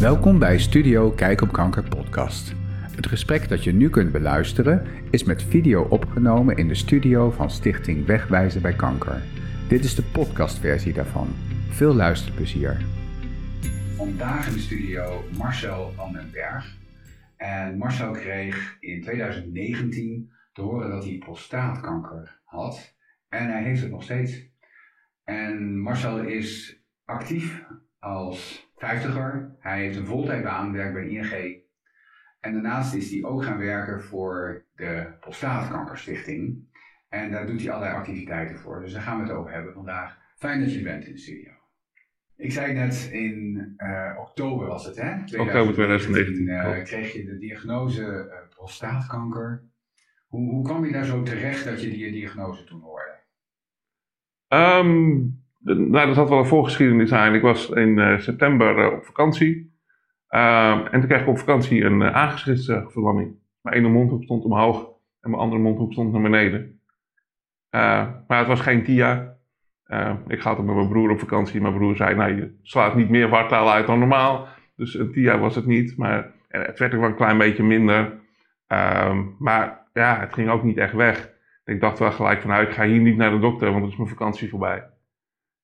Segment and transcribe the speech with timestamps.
[0.00, 2.54] Welkom bij Studio Kijk op Kanker podcast.
[2.96, 7.50] Het gesprek dat je nu kunt beluisteren is met video opgenomen in de studio van
[7.50, 9.22] Stichting Wegwijzen bij Kanker.
[9.68, 11.28] Dit is de podcastversie daarvan.
[11.68, 12.86] Veel luisterplezier.
[13.96, 16.76] Vandaag in de studio Marcel van den Berg.
[17.36, 22.94] En Marcel kreeg in 2019 te horen dat hij prostaatkanker had.
[23.28, 24.46] En hij heeft het nog steeds.
[25.24, 27.64] En Marcel is actief
[27.98, 29.56] als vijftiger.
[29.58, 31.66] Hij heeft een voltijdbaan, werkt bij ING.
[32.40, 36.66] En daarnaast is hij ook gaan werken voor de Prostaatkankerstichting.
[37.08, 38.80] En daar doet hij allerlei activiteiten voor.
[38.80, 40.18] Dus daar gaan we het over hebben vandaag.
[40.36, 41.50] Fijn dat je bent in de studio.
[42.36, 45.02] Ik zei net in uh, oktober was het, hè?
[45.02, 46.46] 2019, oktober 2019.
[46.46, 49.62] Uh, kreeg je de diagnose uh, prostaatkanker.
[50.26, 53.16] Hoe, hoe kwam je daar zo terecht dat je die diagnose toen hoorde?
[54.48, 55.42] Um,
[55.76, 57.34] nou, dat had wel een voorgeschiedenis aan.
[57.34, 59.76] Ik was in september op vakantie.
[60.30, 63.36] Uh, en toen kreeg ik op vakantie een uh, aangeschriftsverlamming.
[63.60, 66.80] mijn ene mondhoek stond omhoog en mijn andere mondhoek stond naar beneden.
[67.70, 69.36] Uh, maar het was geen TIA.
[70.26, 71.60] ik ga altijd met mijn broer op vakantie.
[71.60, 74.48] Mijn broer zei, nou je slaat niet meer wartaal uit dan normaal.
[74.76, 75.96] Dus een TIA was het niet.
[75.96, 78.20] Maar het werd ook wel een klein beetje minder.
[78.66, 81.30] Ehm, maar ja, het ging ook niet echt weg.
[81.64, 83.92] Ik dacht wel gelijk van, nou ik ga hier niet naar de dokter, want het
[83.92, 84.84] is mijn vakantie voorbij.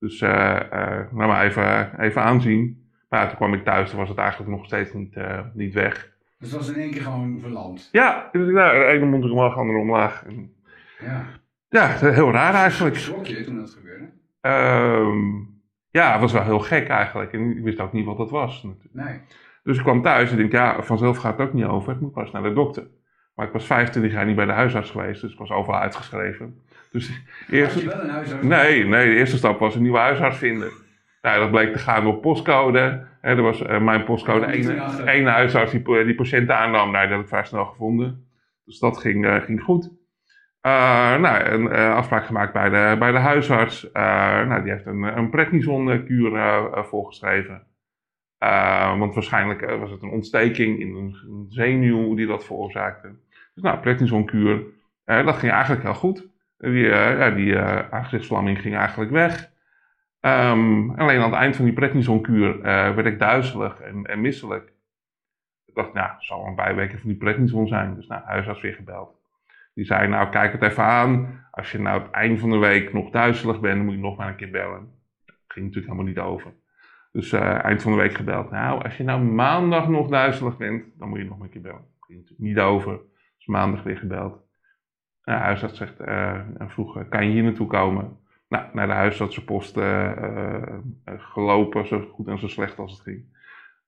[0.05, 2.85] Dus nou maar even, even aanzien.
[3.09, 6.13] Maar toen kwam ik thuis, toen was het eigenlijk nog steeds niet, uh, niet weg.
[6.39, 7.89] Dus het was in één keer gewoon verland?
[7.93, 10.25] Ja, dus, nou, de ene mond omlaag, de andere omlaag.
[10.27, 10.53] En,
[11.01, 11.25] ja.
[11.69, 12.97] Ja, heel raar eigenlijk.
[12.97, 14.11] Schrok je toen dat gebeurde?
[14.41, 17.33] Um, ja, het was wel heel gek eigenlijk.
[17.33, 18.63] En ik wist ook niet wat dat was.
[18.63, 18.95] Natuurlijk.
[18.95, 19.21] Nee.
[19.63, 21.93] Dus ik kwam thuis en ik denk, ja, vanzelf gaat het ook niet over.
[21.93, 22.87] Ik moet pas naar de dokter.
[23.35, 26.63] Maar ik was 25 jaar niet bij de huisarts geweest, dus ik was overal uitgeschreven.
[26.95, 27.11] Dus
[27.50, 27.78] eerste...
[27.78, 28.47] Had je wel een huisarts?
[28.47, 30.73] Nee, nee, de eerste stap was een nieuwe huisarts vinden.
[31.23, 33.06] Nou, dat bleek te gaan op postcode.
[33.20, 34.47] er was uh, mijn postcode
[35.05, 36.91] één, huisarts die, die patiënten aannam.
[36.91, 38.29] Nou, dat heb ik vrij snel gevonden.
[38.64, 39.85] Dus dat ging, uh, ging goed.
[40.67, 43.89] Uh, nou, een afspraak gemaakt bij de, bij de huisarts.
[43.92, 46.30] nou, die heeft een, een prednison-kuur
[46.85, 47.67] voorgeschreven.
[48.98, 53.14] want waarschijnlijk was het een ontsteking in een, een zenuw die dat veroorzaakte.
[53.55, 54.63] Dus nou, prednison-kuur,
[55.05, 56.33] dat ging eigenlijk heel goed.
[56.59, 59.53] Die, ja, die aangezichtsvlamming ging eigenlijk weg.
[60.20, 62.63] Um, alleen aan het eind van die prednisonkuur uh,
[62.95, 64.73] werd ik duizelig en, misselijk.
[65.67, 67.95] Ik dacht, nou, het zal een bijwerking van die prednison zijn.
[67.95, 69.17] Dus nou, huisarts weer gebeld.
[69.75, 71.47] Die zei, nou, kijk het even aan.
[71.51, 74.17] Als je nou het eind van de week nog duizelig bent, dan moet je nog
[74.17, 74.93] maar een keer bellen.
[75.27, 76.53] Dat ging natuurlijk helemaal niet over.
[77.13, 78.51] Dus eind van de week gebeld.
[78.51, 81.63] Nou, als je nou maandag nog duizelig bent, dan moet je nog maar een keer
[81.63, 81.87] bellen.
[81.98, 83.01] Dat ging natuurlijk niet over.
[83.37, 84.44] Dus maandag weer gebeld.
[85.24, 88.17] Nou, huisarts zegt, uh, vroeg, kan je hier naartoe komen?
[88.55, 90.12] nou, naar de huisartsenpost uh,
[91.05, 93.33] gelopen, zo goed en zo slecht als het ging.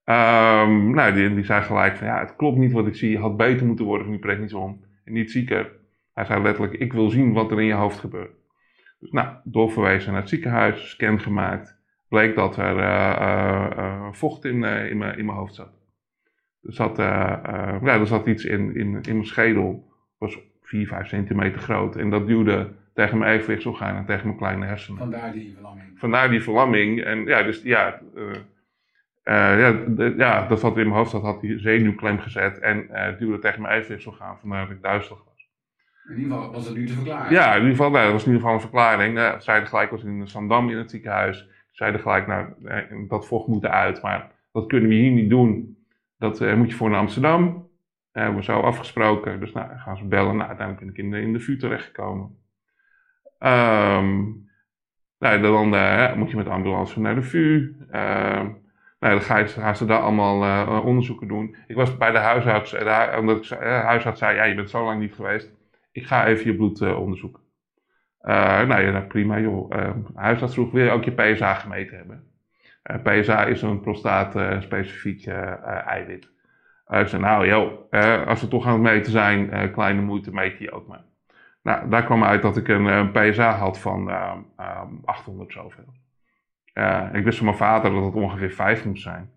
[0.04, 3.10] Um, nou, die, die zei gelijk van ja, het klopt niet wat ik zie.
[3.10, 5.72] Je had beter moeten worden van die prednison en niet zieker.
[6.14, 8.34] Hij zei letterlijk, ik wil zien wat er in je hoofd gebeurt.
[8.98, 11.76] Dus nou, doorverwezen naar het ziekenhuis, scan gemaakt.
[12.08, 15.72] Bleek dat er vocht in, in, mijn, in mijn hoofd zat.
[16.62, 21.60] Er zat, ja, er zat iets in, in, in mijn schedel, was 4, 5 centimeter
[21.60, 21.96] groot.
[21.96, 24.98] En dat duwde tegen mijn evenwichtsorgaan en tegen mijn kleine hersenen.
[24.98, 25.86] Vandaar die verlamming.
[25.94, 27.02] Vandaar die verlamming.
[27.02, 28.38] En ja, dus ja, uh, uh,
[29.60, 33.18] ja, de, ja, dat wat in mijn hoofd zat, had die zenuwklem gezet en uh,
[33.18, 35.48] duwde tegen mijn evenwichtsorgaan, vandaar dat ik duizelig was.
[36.08, 37.32] In ieder geval was dat nu te verklaren?
[37.32, 39.18] Ja, in ieder geval, nou, dat was in ieder geval een verklaring.
[39.18, 41.48] Uh, zeiden gelijk, was in Zandam in het ziekenhuis.
[41.70, 42.46] Zeiden gelijk, nou,
[43.08, 45.78] dat vocht moet eruit, maar dat kunnen we hier niet doen.
[46.18, 47.68] Dat moet je voor naar Amsterdam.
[48.22, 49.40] Hebben we zo afgesproken.
[49.40, 50.36] Dus nou, gaan ze bellen.
[50.36, 52.38] Nou, uiteindelijk ben ik in de, in de vuur terechtgekomen.
[53.38, 54.48] Um,
[55.18, 57.76] nou, dan uh, moet je met de ambulance naar de VU.
[57.90, 58.42] Uh,
[59.00, 61.56] nou, dan ga je, gaan ze daar allemaal uh, onderzoeken doen.
[61.66, 64.84] Ik was bij de huisarts, de, omdat ik, de huisarts zei, ja, je bent zo
[64.84, 65.52] lang niet geweest.
[65.92, 67.42] Ik ga even je bloed onderzoeken.
[68.20, 69.70] nou ja, prima joh.
[69.70, 72.24] de huisarts vroeg, wil je ook je PSA gemeten hebben?
[73.02, 75.26] PSA is een prostaat-specifiek
[75.86, 76.34] eiwit.
[76.88, 80.70] Ik zei, nou joh, als we toch aan het meten zijn, kleine moeite, meet die
[80.70, 81.04] ook maar.
[81.66, 85.94] Nou, daar kwam uit dat ik een, een PSA had van uh, uh, 800 zoveel.
[86.74, 89.30] Uh, ik wist van mijn vader dat het ongeveer 5 moest zijn.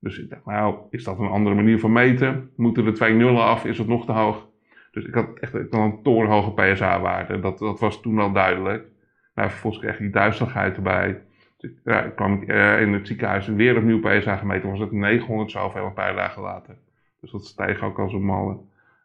[0.00, 2.50] Dus ik dacht, nou, is dat een andere manier van meten?
[2.56, 3.64] Moeten er twee nullen af?
[3.64, 4.48] Is het nog te hoog?
[4.90, 7.40] Dus ik had echt ik had een torenhoge PSA-waarde.
[7.40, 8.86] Dat, dat was toen al duidelijk.
[9.34, 11.22] Nou, vervolgens kreeg ik die duizeligheid erbij.
[11.56, 11.70] Dus
[12.14, 14.70] kwam ik uh, in het ziekenhuis weer opnieuw PSA gemeten.
[14.70, 16.76] was het 900 zoveel een paar dagen later.
[17.26, 18.52] Dus dat steeg ook als een malle.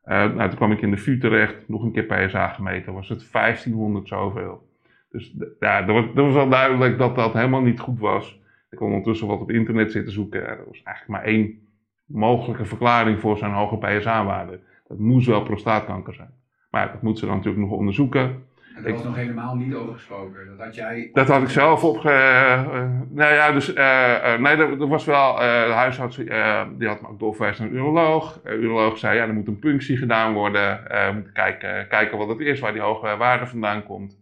[0.06, 3.10] Uh, nou, toen kwam ik in de VU terecht, nog een keer PSA gemeten, was
[3.10, 4.68] het 1500 zoveel.
[5.10, 8.40] Dus ja, er was, er was wel duidelijk dat dat helemaal niet goed was.
[8.70, 10.48] Ik kon ondertussen wat op internet zitten zoeken.
[10.48, 11.60] Er was eigenlijk maar één
[12.06, 14.60] mogelijke verklaring voor zijn hoge PSA-waarde.
[14.88, 16.34] Dat moest wel prostaatkanker zijn.
[16.70, 18.44] Maar ja, dat moeten ze dan natuurlijk nog onderzoeken.
[18.86, 20.48] En daar was nog helemaal niet over gesproken.
[20.48, 21.10] Dat had jij...
[21.14, 22.10] Dat had ik zelf opge...
[22.10, 23.70] Uh, nou ja, dus...
[23.70, 25.36] Uh, nee, er, was wel...
[25.36, 28.42] de huisarts die had me ook doorverwezen naar een uroloog.
[28.44, 30.84] De uroloog zei, ja, er moet een punctie gedaan worden.
[30.84, 34.20] we moeten kijken, kijken wat het is, waar die hoge waarde vandaan komt.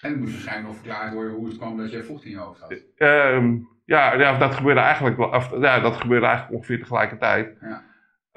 [0.00, 2.36] En het moest waarschijnlijk nog verklaard worden hoe het kwam dat je vocht in je
[2.36, 2.82] hoofd had.
[2.96, 7.56] Ehm, ja, ja, dat gebeurde eigenlijk, of, ja, dat gebeurde eigenlijk ongeveer tegelijkertijd.
[7.60, 7.82] Ja.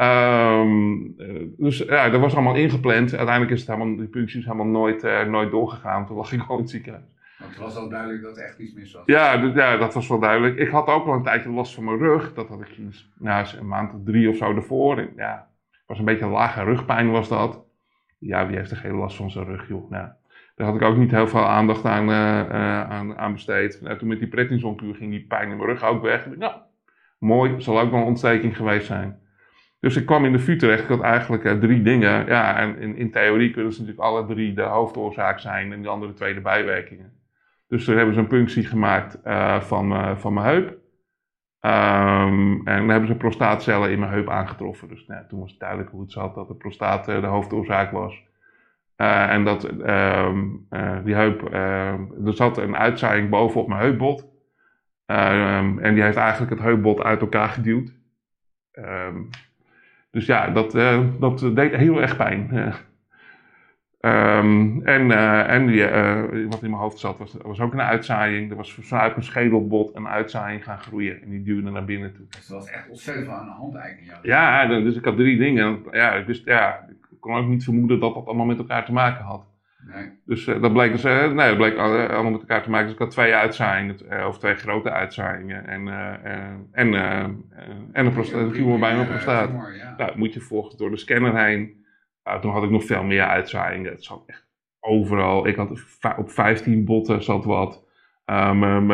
[0.01, 1.15] Um,
[1.57, 3.15] dus ja, dat was allemaal ingepland.
[3.15, 6.05] Uiteindelijk is het helemaal, die punctie is helemaal nooit, uh, nooit doorgegaan.
[6.05, 7.05] Toen lag ik gewoon in het ziekenhuis.
[7.39, 9.03] Want het was al duidelijk dat er echt iets mis was.
[9.05, 10.57] Ja, ja, dat was wel duidelijk.
[10.57, 12.33] Ik had ook al een tijdje last van mijn rug.
[12.33, 12.79] Dat had ik
[13.17, 14.97] nou, een maand of drie of zo ervoor.
[14.97, 15.47] En, ja,
[15.87, 17.65] was een beetje lage rugpijn was dat.
[18.17, 19.89] Ja, wie heeft er geen last van zijn rug, joh.
[19.89, 20.07] Nou,
[20.55, 22.49] daar had ik ook niet heel veel aandacht aan, uh,
[22.89, 23.81] aan, aan, besteed.
[23.81, 26.27] Nou, toen met die prednisonkuur ging die pijn in mijn rug ook weg.
[26.35, 26.53] Nou,
[27.19, 29.19] mooi, zal ook wel een ontsteking geweest zijn.
[29.79, 30.83] Dus ik kwam in de VU terecht.
[30.83, 32.25] Ik had eigenlijk uh, drie dingen.
[32.25, 35.87] Ja, en in, in, theorie kunnen ze natuurlijk alle drie de hoofdoorzaak zijn en de
[35.87, 37.13] andere twee de bijwerkingen.
[37.67, 40.69] Dus toen hebben ze een punctie gemaakt uh, van, van mijn heup.
[41.61, 44.87] Um, en dan hebben ze prostaatcellen in mijn heup aangetroffen.
[44.87, 48.25] Dus nou, toen was het duidelijk hoe het zat dat de prostaat de hoofdoorzaak was.
[48.95, 50.31] En dat uh,
[51.03, 54.27] die heup, ehm, er zat een uitzaaiing bovenop mijn heupbot.
[55.05, 57.95] Ehm, en die heeft eigenlijk het heupbot uit elkaar geduwd.
[60.11, 62.49] Dus ja, dat, eh, dat deed heel erg pijn.
[64.83, 65.11] en
[65.47, 65.85] en die,
[66.47, 68.49] wat in mijn hoofd zat, was, was ook een uitzaaiing.
[68.49, 71.21] Er was vanuit mijn schedelbot een uitzaaiing gaan groeien.
[71.21, 72.25] En die duwde naar binnen toe.
[72.29, 74.25] Dus dat was echt ontzettend veel aan de hand eigenlijk.
[74.25, 75.83] Ja, dus ik had drie dingen.
[75.91, 76.85] Ja, ik wist, ja,
[77.19, 79.45] kon ook niet vermoeden dat dat allemaal met elkaar te maken had.
[79.93, 80.09] Nee.
[80.25, 82.85] Dus uh, dat bleek dus, nee, dat bleek allemaal met elkaar te maken.
[82.85, 85.67] Dus ik had twee uitzaaiingen, uh, of twee grote uitzaaiingen.
[85.67, 85.87] En,
[86.71, 86.93] en,
[87.91, 89.49] en een prostaat, tumor bij mijn prostaat.
[89.49, 89.93] Ja.
[89.97, 91.85] Nou, moet je volgens door de scanner heen.
[92.41, 93.91] toen had ik nog veel meer uitzaaiingen.
[93.91, 94.47] Het zat echt
[94.79, 95.47] overal.
[95.47, 95.71] Ik had
[96.17, 97.85] op 15 botten zat wat.
[98.25, 98.87] mijn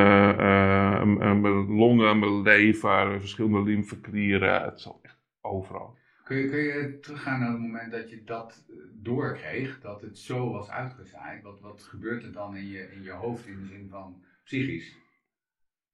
[1.67, 4.61] longen, mijn lever, verschillende lymfeklieren.
[4.63, 5.97] Het zat echt overal.
[6.23, 10.17] Kun je, kun je teruggaan naar het moment dat je dat eh, doorkreeg, dat het
[10.17, 11.43] zo was uitgezaaid?
[11.43, 14.95] Wat, wat gebeurt er dan in je, in je hoofd in de zin van psychisch?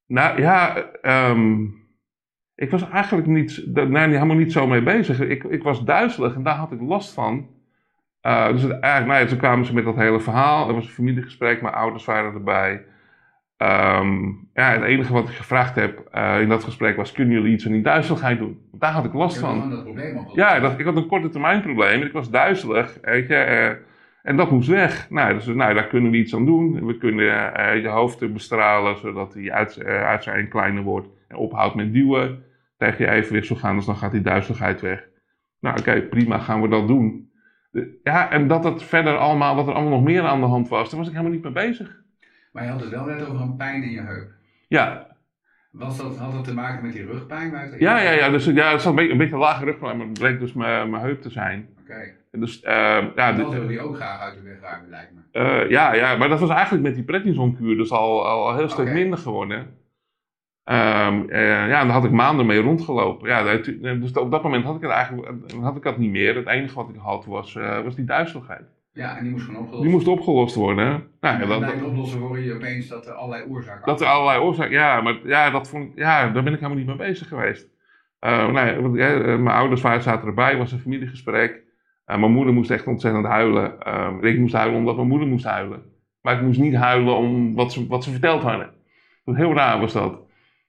[0.05, 0.89] Nou ja,
[1.31, 1.87] um,
[2.55, 5.19] ik was eigenlijk niet, nee, helemaal niet zo mee bezig.
[5.19, 7.47] Ik, ik was duizelig en daar had ik last van.
[8.21, 10.67] Uh, dus eigenlijk, nou toen kwamen ze met dat hele verhaal.
[10.67, 12.85] Er was een familiegesprek, mijn ouders waren erbij.
[13.61, 17.53] Um, ja, het enige wat ik gevraagd heb uh, in dat gesprek was: kunnen jullie
[17.53, 18.59] iets aan die duizeligheid doen?
[18.69, 19.69] Want daar had ik last van.
[19.69, 22.01] Dat probleem ja, dat, ik had een korte termijn probleem.
[22.01, 23.33] Ik was duizelig, weet je.
[23.33, 23.87] Uh,
[24.23, 25.09] en dat moest weg.
[25.09, 26.85] Nou, dus, nou, daar kunnen we iets aan doen.
[26.85, 31.93] We kunnen uh, je hoofd bestralen zodat die uit, uitzaaiing kleiner wordt en ophoudt met
[31.93, 32.43] duwen.
[32.77, 35.07] Tegen je evenwicht zo gaan, dus dan gaat die duizeligheid weg.
[35.59, 37.31] Nou, oké, prima, gaan we dat doen.
[37.71, 40.69] De, ja, en dat het verder allemaal, dat er allemaal nog meer aan de hand
[40.69, 41.98] was, daar was ik helemaal niet mee bezig.
[42.51, 44.31] Maar je had het wel net over een pijn in je heup.
[44.67, 45.07] Ja.
[45.71, 47.75] Was dat, had dat te maken met die rugpijn?
[47.79, 50.19] Ja, ja, ja, dus ja, het zat een beetje, een beetje lage rugpijn, maar het
[50.19, 51.69] bleek dus mijn heup te zijn.
[51.81, 52.17] Oké.
[52.31, 52.71] Dus, uh,
[53.15, 55.19] ja, dat wilde je ook graag uit de weg ruimen, lijkt me.
[55.41, 58.69] Uh, ja, ja, maar dat was eigenlijk met die prednisonkuur dus al, al een heel
[58.69, 59.57] stuk minder geworden.
[59.57, 63.29] Um, uh, ja, en daar had ik maanden mee rondgelopen.
[63.29, 63.43] Ja,
[63.93, 66.35] dus op dat moment had ik het eigenlijk had ik het niet meer.
[66.35, 68.63] Het enige wat ik had was, was die duizeligheid.
[68.99, 71.07] Ja, en die moest gewoon opgelost Die moest opgelost worden.
[71.19, 74.07] Nou, en dan bij het oplossen hoor je opeens dat er allerlei oorzaken Dat er
[74.07, 77.27] allerlei oorzaken, ja, maar ja, dat vond, ja, daar ben ik helemaal niet mee bezig
[77.27, 77.67] geweest.
[78.25, 81.63] Uh, nou, ja, eh, mijn ouders zaten erbij, was een familiegesprek.
[82.07, 83.75] Uh, mijn moeder moest echt ontzettend huilen.
[83.87, 85.83] Uh, ik moest huilen omdat mijn moeder moest huilen.
[86.21, 88.73] Maar ik moest niet huilen om wat ze, wat ze verteld hadden.
[89.25, 90.21] Heel raar was dat.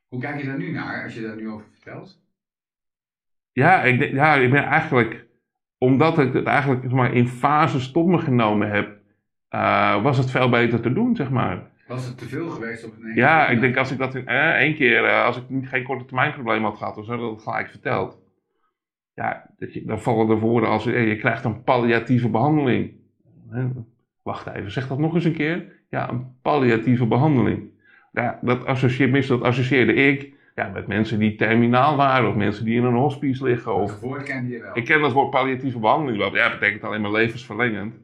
[0.08, 2.22] Hoe kijk je daar nu naar, als je daar nu over vertelt?
[3.52, 5.26] Ja, ik, ja, ik ben eigenlijk
[5.82, 8.98] omdat ik het eigenlijk zeg maar, in fases tot me genomen heb,
[9.50, 11.70] uh, was het veel beter te doen, zeg maar.
[11.86, 14.50] Was het te veel geweest op een Ja, ik denk als ik dat in eh,
[14.50, 17.42] één keer, uh, als ik niet, geen korte termijn probleem had gehad, of zo, dat
[17.42, 18.18] gelijk verteld.
[19.14, 22.92] Ja, dat je, dan vallen er woorden als, je krijgt een palliatieve behandeling.
[24.22, 25.72] Wacht even, zeg dat nog eens een keer.
[25.90, 27.70] Ja, een palliatieve behandeling.
[28.12, 32.76] Ja, dat, associeer, dat associeerde ik ja, met mensen die terminaal waren of mensen die
[32.76, 33.74] in een hospice liggen.
[33.74, 34.70] Of, dat woord kende je wel.
[34.76, 36.34] Ik ken dat woord palliatieve behandeling wel.
[36.34, 37.94] Ja, dat betekent alleen maar levensverlengend.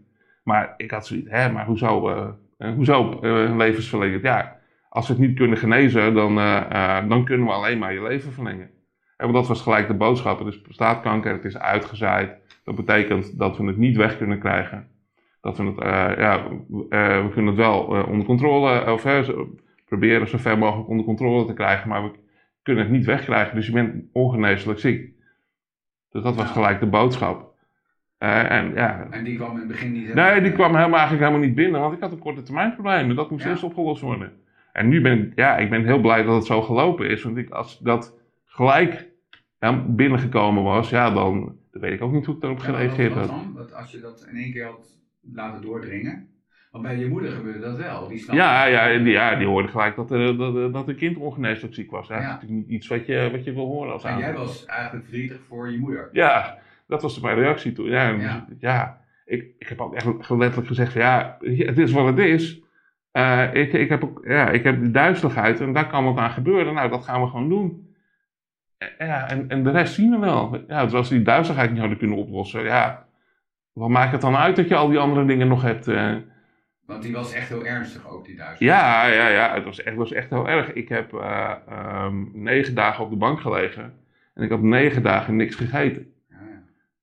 [0.43, 2.11] Maar ik had zoiets, hè, maar hoezo,
[2.59, 4.23] uh, hoezo uh, levensverlengend?
[4.23, 4.57] Ja,
[4.89, 8.33] als we het niet kunnen genezen, dan, uh, dan kunnen we alleen maar je leven
[8.33, 8.71] verlengen.
[9.17, 10.39] En want dat was gelijk de boodschap.
[10.39, 12.31] Het is prostaatkanker, het is uitgezaaid.
[12.65, 14.89] Dat betekent dat we het niet weg kunnen krijgen.
[15.41, 15.79] Dat we het,
[16.19, 16.49] ja,
[17.23, 19.05] we kunnen het wel onder controle, of
[19.87, 22.11] proberen zo ver mogelijk onder controle te krijgen, maar we
[22.67, 23.55] kunnen het niet wegkrijgen.
[23.55, 25.13] Dus je bent ongeneeslijk ziek.
[26.11, 27.55] Dus dat was gelijk de boodschap.
[28.19, 31.27] Eh, en ja, En die kwam in het begin niet Nee, die kwam helemaal, eigenlijk
[31.27, 33.15] helemaal niet binnen, want ik had een korte termijn probleem.
[33.15, 33.51] Dat moest Ja.
[33.51, 34.33] eerst opgelost worden.
[34.73, 37.23] En nu ben ik, ja, ik ben heel blij dat het zo gelopen is.
[37.23, 39.09] Want ik, als dat gelijk
[39.61, 43.29] ja, binnengekomen was, ja, dan, dan weet ik ook niet hoe ik daarop gereageerd had.
[43.29, 43.53] dan?
[43.57, 44.99] Dat als je dat in één keer had
[45.33, 46.29] laten doordringen.
[46.77, 48.09] Want bij je moeder gebeurde dat wel.
[48.09, 51.17] Die snapte Ja, ja, die, ja, die hoorde gelijk dat, er, dat, dat een kind
[51.17, 52.09] ongeneeslijk ziek was.
[52.09, 54.65] Dat is natuurlijk niet iets wat je, wat je wil horen als En jij was
[54.65, 56.09] eigenlijk verdrietig voor je moeder.
[56.13, 57.87] Ja, dat was mijn reactie toen.
[57.87, 58.15] Ja,
[58.59, 59.01] Ja.
[59.25, 62.61] ik, ik heb ook echt letterlijk gezegd van ja, het is wat het is.
[63.11, 66.31] Eh, ik, ik, heb ook, ja, ik heb die duizeligheid en daar kan wat aan
[66.31, 66.75] gebeuren.
[66.75, 67.95] Nou, dat gaan we gewoon doen.
[68.79, 70.65] Eh, Ja, en, en de rest zien we wel.
[70.69, 73.07] Ja, dus als die duizeligheid niet hadden kunnen oplossen, ja,
[73.73, 75.89] wat maakt het dan uit dat je al die andere dingen nog hebt?
[75.89, 76.15] eh?
[76.87, 78.61] Want die was echt heel ernstig ook, die duizend.
[78.61, 80.73] ja, ja, ja, het was echt, was echt heel erg.
[80.73, 83.95] Ik heb eh, ehm, negen dagen op de bank gelegen
[84.35, 86.13] en ik had negen dagen niks gegeten.
[86.31, 86.37] Ja,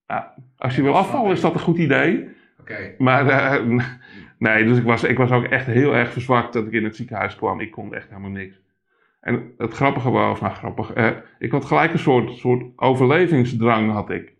[0.07, 0.33] ja.
[0.57, 2.29] Als je wil afvallen is dat een goed idee.
[2.59, 2.95] Oké.
[2.97, 3.79] Maar eh,
[4.37, 6.95] nee, dus ik was, ik was ook echt heel erg verzwakt dat ik in het
[6.95, 7.59] ziekenhuis kwam.
[7.59, 8.61] Ik kon echt helemaal niks.
[9.19, 11.09] En het grappige was, nou grappig, eh,
[11.39, 14.32] ik had gelijk een soort, soort overlevingsdrang had ik.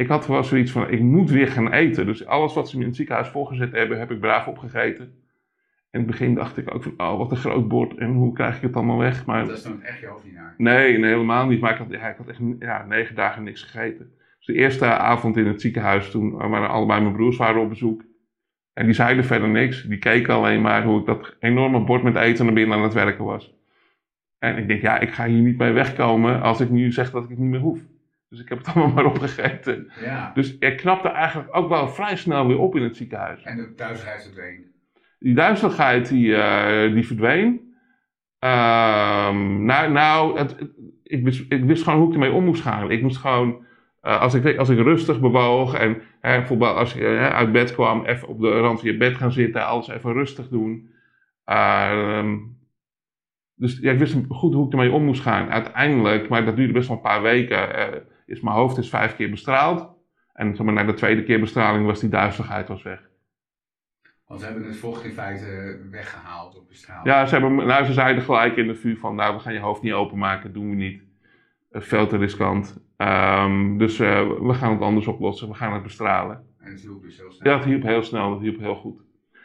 [0.00, 2.06] Ik had wel zoiets van, ik moet weer gaan eten.
[2.06, 5.04] Dus alles wat ze me in het ziekenhuis voorgezet hebben, heb ik braaf opgegeten.
[5.90, 8.56] In het begin dacht ik ook van, oh wat een groot bord en hoe krijg
[8.56, 9.26] ik het allemaal weg.
[9.26, 10.54] Maar Dat is dan echt je hoofd niet naar.
[10.56, 11.60] Nee, nee, helemaal niet.
[11.60, 14.12] Maar ik had, ja, ik had echt ja, negen dagen niks gegeten.
[14.36, 18.04] Dus de eerste avond in het ziekenhuis, toen waren allebei mijn broers waren op bezoek.
[18.72, 19.82] En die zeiden verder niks.
[19.82, 22.94] Die keken alleen maar hoe ik dat enorme bord met eten naar binnen aan het
[22.94, 23.54] werken was.
[24.38, 27.22] En ik denk, ja, ik ga hier niet mee wegkomen als ik nu zeg dat
[27.22, 27.80] ik het niet meer hoef.
[28.30, 29.90] Dus ik heb het allemaal maar opgegeten.
[30.00, 30.30] Ja.
[30.34, 33.42] Dus ik knapte eigenlijk ook wel vrij snel weer op in het ziekenhuis.
[33.42, 34.64] En de thuisreis verdween.
[35.18, 37.74] Die duizeligheid die, eh, die verdween.
[38.38, 40.56] Ehm, nou, nou het,
[41.02, 42.90] ik, wist, ik wist gewoon hoe ik ermee om moest gaan.
[42.90, 43.64] Ik moest gewoon,
[44.00, 48.04] eh, als, ik, als ik rustig bewoog en hè, bijvoorbeeld als ik uit bed kwam,
[48.04, 50.90] even op de rand van je bed gaan zitten, alles even rustig doen.
[51.44, 52.36] Ehm,
[53.54, 55.50] dus ja, ik wist goed hoe ik ermee om moest gaan.
[55.50, 59.16] Uiteindelijk, maar dat duurde best wel een paar weken, eh, is mijn hoofd is vijf
[59.16, 59.88] keer bestraald.
[60.32, 63.08] En zeg maar, na de tweede keer bestraling was die duizeligheid was weg.
[64.26, 67.06] Want ze hebben het vocht in feite weggehaald op de straal.
[67.06, 69.58] Ja, ze, hebben, nou, ze zeiden gelijk in de vuur van, nou, we gaan je
[69.58, 71.02] hoofd niet openmaken, doen we niet.
[71.70, 72.80] Eh, veel te riskant.
[72.96, 76.44] Ehm, dus eh, we gaan het anders oplossen, we gaan het bestralen.
[76.58, 77.52] En het hielp dus heel snel.
[77.52, 79.02] Ja, dat hielp heel snel, dat hielp heel goed.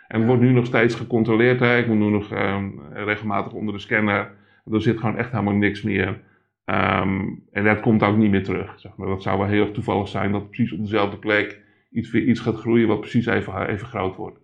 [0.07, 1.77] En het wordt nu nog steeds gecontroleerd, hè.
[1.77, 4.31] ik moet nu nog ehm, regelmatig onder de scanner.
[4.71, 6.21] Er zit gewoon echt helemaal niks meer.
[6.65, 8.79] Ehm, en dat komt ook niet meer terug.
[8.79, 9.07] Zeg maar.
[9.07, 12.39] Dat zou wel heel erg toevallig zijn dat precies op dezelfde plek iets, weer iets
[12.39, 14.39] gaat groeien wat precies even, even groot wordt.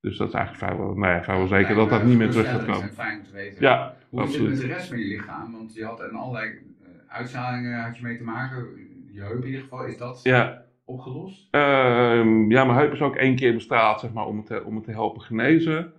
[0.00, 2.80] Dus dat is eigenlijk vrijwel, nee, vrijwel zeker dat dat niet meer terug gaat komen.
[2.82, 3.60] Het is fijn te weten.
[3.62, 4.58] Ja, Hoe is het absoluut.
[4.58, 5.52] met de rest van je lichaam?
[5.52, 8.66] Want je had een allerlei eh, uitzalingen had je mee te maken.
[9.12, 11.48] Je heup in ieder geval, is dat Ja, opgelost?
[11.50, 14.74] Ehm, ja, mijn heup is ook één keer bestraald, zeg maar, om het te, om
[14.74, 15.92] het te helpen genezen.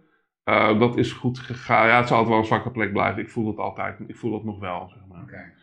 [0.44, 1.88] Eh, dat is goed gegaan.
[1.88, 3.22] Ja, het zal altijd wel een zwakke plek blijven.
[3.22, 4.00] Ik voel dat altijd.
[4.08, 5.54] Ik voel dat nog wel, zeg maar.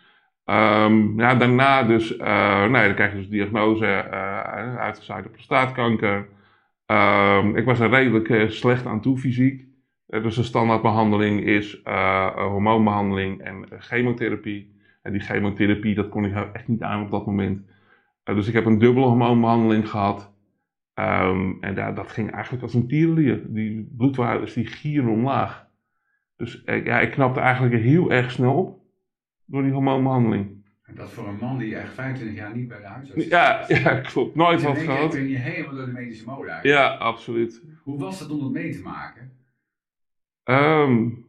[0.45, 6.29] Ehm, ja, daarna dus, eh, nee, dan krijg je dus diagnose uh, uitgezaaide prostaatkanker.
[6.87, 9.73] Ehm, ik was er redelijk eh, slecht aan toe fysiek.
[10.07, 14.73] Eh, dus de standaardbehandeling is eh, hormoonbehandeling en eh, chemotherapie.
[15.03, 17.63] En die chemotherapie, dat kon ik echt niet aan op dat moment.
[18.25, 20.33] Dus ik heb een dubbele hormoonbehandeling gehad.
[20.95, 23.43] Um, en ja, dat ging eigenlijk als een tierenlier.
[23.53, 25.67] Die bloedwaardes die gieren omlaag.
[26.37, 28.84] Dus ja, ik knapte eigenlijk heel erg snel op
[29.47, 30.65] door die hormoonbehandeling.
[30.83, 33.29] En dat voor een man die echt 25 jaar niet bij de huisarts is.
[33.29, 34.35] Ja, ja klopt.
[34.35, 35.11] Nooit wat gehad.
[35.11, 36.65] kun je helemaal door de medische molen uit.
[36.65, 37.63] Ja, absoluut.
[37.83, 39.33] Hoe was het om dat mee te maken?
[40.45, 41.27] Um,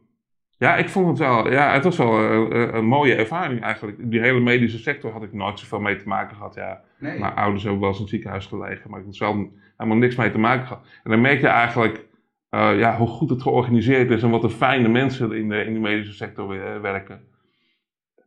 [0.58, 1.50] ja, ik vond het wel.
[1.50, 4.10] Ja, het was wel een, een, mooie ervaring eigenlijk.
[4.10, 6.54] Die hele medische sector had ik nooit zoveel mee te maken gehad.
[6.54, 7.18] Ja, nee.
[7.18, 9.36] mijn ouders hebben wel eens in het ziekenhuis gelegen, maar ik had zelf
[9.76, 10.86] helemaal niks mee te maken gehad.
[11.04, 12.06] En dan merk je eigenlijk
[12.50, 15.72] uh, ja, hoe goed het georganiseerd is en wat een fijne mensen in de, in
[15.72, 16.48] de medische sector
[16.80, 17.20] werken.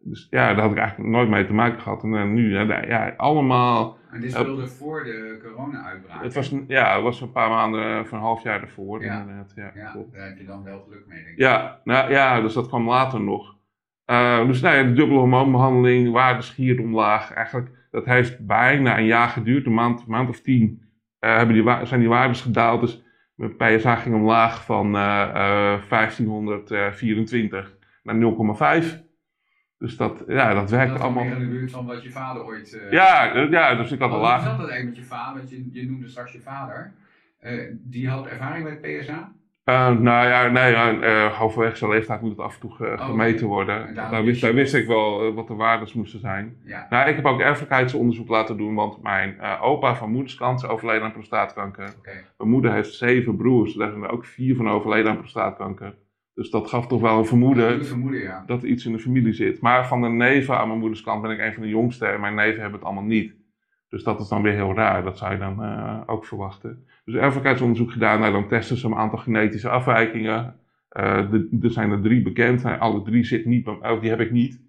[0.01, 2.03] Dus ja, daar had ik eigenlijk nooit mee te maken gehad.
[2.03, 3.97] En uh, nu, ja, ja, allemaal.
[4.11, 6.23] En dit speelde voor de corona-uitbraak?
[6.23, 9.03] Het was, ja, het was een paar maanden, van een half jaar ervoor.
[9.03, 9.53] Ja, inderdaad.
[9.55, 11.37] Ja, ja daar heb je dan wel geluk mee, denk ik.
[11.37, 13.57] Ja, nou, ja dus dat kwam later nog.
[14.05, 17.33] Uh, dus nou ja, de dubbele hormoonbehandeling, waarde schier omlaag.
[17.33, 20.81] Eigenlijk, dat heeft bijna een jaar geduurd, een maand, maand of tien.
[21.19, 22.81] Uh, hebben die, zijn die waardes gedaald.
[22.81, 23.03] Dus
[23.35, 25.33] mijn PSA ging omlaag van uh,
[25.89, 28.15] 1524 naar
[28.83, 29.07] 0,5.
[29.79, 31.23] Dus dat, ja, dat werkt dat allemaal.
[31.23, 32.73] meer in de buurt van wat je vader ooit.
[32.73, 34.39] Uh, ja, ja, dus ik had een laag.
[34.39, 35.37] Hoe zat dat eigenlijk met je vader?
[35.37, 36.93] Want je, je noemde straks je vader.
[37.43, 39.31] Uh, die had ervaring met PSA?
[39.65, 43.93] Uh, nou ja, nee, uh, halverwege leeftijd moet het af en toe oh, gemeten worden.
[43.93, 46.57] Daar wist, daar wist, ik wel wat de waardes moesten zijn.
[46.63, 46.87] Ja.
[46.89, 51.11] Nou, ik heb ook erfelijkheidsonderzoek laten doen, want mijn opa van moederskant is overleden aan
[51.11, 51.93] prostaatkanker.
[52.37, 55.93] Mijn moeder heeft zeven broers, daar zijn er ook vier van overleden aan prostaatkanker.
[56.39, 58.43] Dus dat gaf toch wel een vermoeden, vermoeden ja.
[58.45, 59.61] dat er iets in de familie zit.
[59.61, 62.19] Maar van de neven aan mijn moeders kant ben ik een van de jongste en
[62.19, 63.33] mijn neven hebben het allemaal niet.
[63.89, 66.85] Dus dat is dan weer heel raar, dat zou je dan uh, ook verwachten.
[67.05, 70.55] Dus erfelijkheidsonderzoek gedaan, nou, dan testen ze een aantal genetische afwijkingen.
[70.91, 74.31] Uh, er zijn er drie bekend, nou, alle drie zitten niet, of die heb ik
[74.31, 74.61] niet.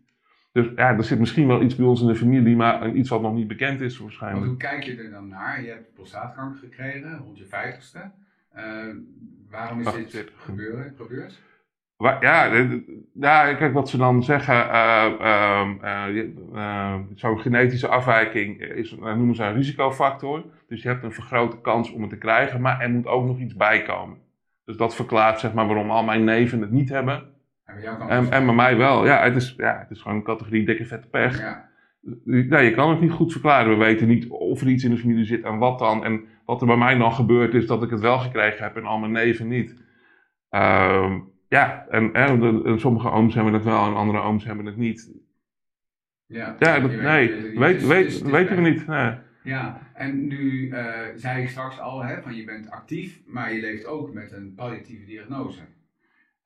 [0.52, 3.22] Dus ja, er zit misschien wel iets bij ons in de familie, maar iets wat
[3.22, 4.46] nog niet bekend is waarschijnlijk.
[4.46, 5.62] hoe kijk je er dan naar?
[5.62, 8.10] Je hebt prostaatkanker gekregen rond je vijftigste.
[8.56, 8.62] Uh,
[9.50, 11.48] waarom is dit gebeuren, gebeurd?
[12.00, 12.45] Ja,
[13.14, 14.54] ja, kijk wat ze dan zeggen.
[14.54, 15.69] Uh,
[16.54, 20.45] uh, Zo'n genetische afwijking is, noemen ze een risicofactor.
[20.69, 23.38] Dus je hebt een vergrote kans om het te krijgen, maar er moet ook nog
[23.38, 24.19] iets bij komen.
[24.64, 27.23] Dus dat verklaart zeg maar waarom al mijn neven het niet hebben.
[28.09, 29.07] En, en bij mij wel.
[29.07, 31.38] Ja het, is, ja, het is gewoon een categorie dikke vette pech.
[31.38, 31.69] Ja.
[32.25, 33.78] Ja, je kan het niet goed verklaren.
[33.78, 36.04] We weten niet of er iets in de familie zit en wat dan.
[36.04, 38.85] En wat er bij mij dan gebeurt is dat ik het wel gekregen heb en
[38.85, 39.76] al mijn neven niet.
[40.50, 41.14] Uh,
[41.50, 45.12] ja, en, en, sommige ooms hebben het wel en andere ooms hebben het niet.
[46.26, 48.87] Ja, ja dat, nee, weet, weet, weet, weten we niet.
[48.87, 49.14] Nee.
[49.42, 53.61] Ja, en nu uh, zei ik straks al, hè, van je bent actief, maar je
[53.61, 55.61] leeft ook met een palliatieve diagnose.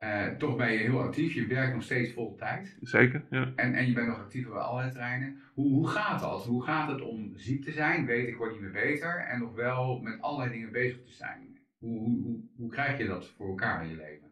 [0.00, 2.78] Uh, toch ben je heel actief, je werkt nog steeds vol tijd.
[2.80, 3.52] Zeker, ja.
[3.56, 5.40] En, en je bent nog actief op allerlei terreinen.
[5.54, 6.44] Hoe, hoe gaat dat?
[6.44, 9.54] Hoe gaat het om ziek te zijn, weet ik word niet meer beter, en nog
[9.54, 11.58] wel met allerlei dingen bezig te zijn?
[11.78, 14.23] Hoe, hoe, hoe, hoe krijg je dat voor elkaar in je leven?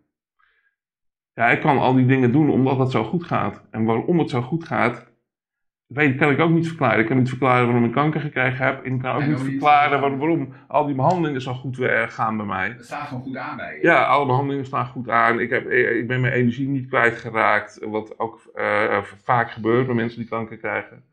[1.35, 3.65] Ja, ik kan al die dingen doen omdat het zo goed gaat.
[3.71, 5.13] En waarom het zo goed gaat,
[5.87, 7.01] weet, kan ik ook niet verklaren.
[7.01, 8.85] Ik kan niet verklaren waarom ik kanker gekregen heb.
[8.85, 12.47] En ik kan ook niet verklaren waarom, waarom, al die behandelingen zo goed gaan bij
[12.47, 12.69] mij.
[12.69, 13.83] Het staat gewoon goed aan bij je.
[13.83, 15.41] Ja, alle behandelingen staan goed aan.
[15.41, 17.79] Ik, heb, ik ben mijn energie niet kwijtgeraakt.
[17.85, 21.05] Wat ook uh, vaak gebeurt bij mensen die kanker krijgen.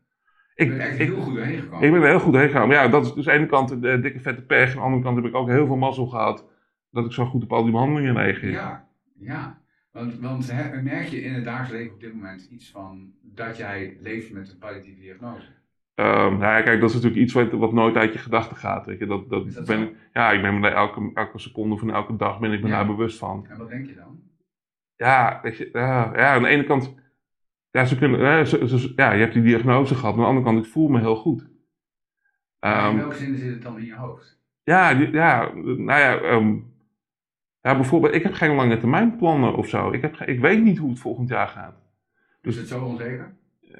[0.54, 1.86] Ik ben echt heel goed doorheen gekomen.
[1.86, 2.68] Ik ben er heel goed doorheen gegaan.
[2.68, 4.68] Ja, dat is dus aan de ene kant de dikke vette pech.
[4.68, 6.46] Aan de andere kant heb ik ook heel veel mazzel gehad.
[6.90, 8.50] Dat ik zo goed op al die behandelingen reageer.
[8.50, 8.84] Ja,
[9.18, 9.58] ja.
[9.90, 13.96] Want, want merk je in het dagelijks leven op dit moment iets van dat jij
[14.00, 15.46] leeft met een palliatieve diagnose?
[15.94, 18.86] Um, nou ja, kijk, dat is natuurlijk iets wat, wat nooit uit je gedachten gaat.
[18.86, 19.06] Weet je?
[19.06, 22.62] Dat, dat, ben, ja, ik ben me elke, elke seconde van elke dag ben ik
[22.62, 23.46] me daar bewust van.
[23.48, 24.20] En wat denk je dan?
[24.96, 26.94] Ja, weet je, ja, ja aan de ene kant,
[27.70, 30.54] ja, ze kunnen, ja, ze, ja, je hebt die diagnose gehad, maar aan de andere
[30.54, 31.40] kant, ik voel me heel goed.
[31.40, 31.50] Um,
[32.60, 34.40] in ehm, welke zin zit het dan in je hoofd?
[34.62, 36.69] Ja, ja nou ja, um,
[37.62, 39.90] ja, bijvoorbeeld, ik heb geen lange termijn plannen of zo.
[39.92, 41.74] Ik, heb, ik weet niet hoe het volgend jaar gaat.
[42.42, 43.32] Dus, is het zo onzeker?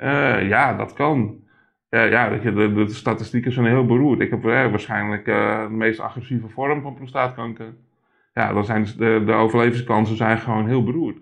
[0.03, 1.45] Uh, ja, dat kan.
[1.91, 4.21] Uh, ja, je, de, de, statistieken zijn heel beroerd.
[4.21, 7.75] Ik heb uh, waarschijnlijk de meest agressieve vorm van prostaatkanker.
[8.35, 11.19] Ja, dan zijn de, de overlevingskansen zijn gewoon heel beroerd.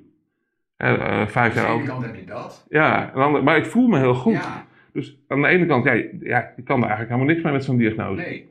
[1.27, 2.67] vijf jaar aan de ene kant heb je dat.
[2.69, 4.33] Ja, dan, maar ik voel me heel goed.
[4.33, 4.67] Ja.
[4.93, 7.65] Dus aan de ene kant, ja, ja, je kan er eigenlijk helemaal niks mee met
[7.65, 8.23] zo'n diagnose.
[8.23, 8.49] Nee.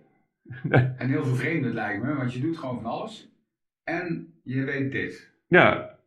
[0.98, 3.37] en heel vervreemdend lijkt me, want je doet gewoon van alles
[3.88, 5.32] en je weet dit.
[5.48, 5.98] Ja.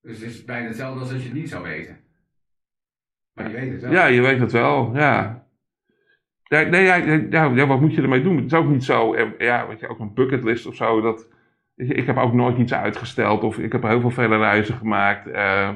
[0.00, 1.96] Dus het is bijna hetzelfde als als je het niet zou weten.
[3.32, 3.92] Maar je weet het wel.
[3.92, 5.46] Ja, je weet het wel, ja.
[6.42, 6.94] Ja, nee, ja,
[7.30, 8.36] ja, ja, wat moet je ermee doen?
[8.36, 11.00] Het is ook niet zo, eh, ja, weet je, ook een bucketlist of zo.
[11.00, 11.28] Dat,
[11.76, 15.28] ik heb ook nooit iets uitgesteld of ik heb heel veel vele reizen gemaakt.
[15.28, 15.70] Uh,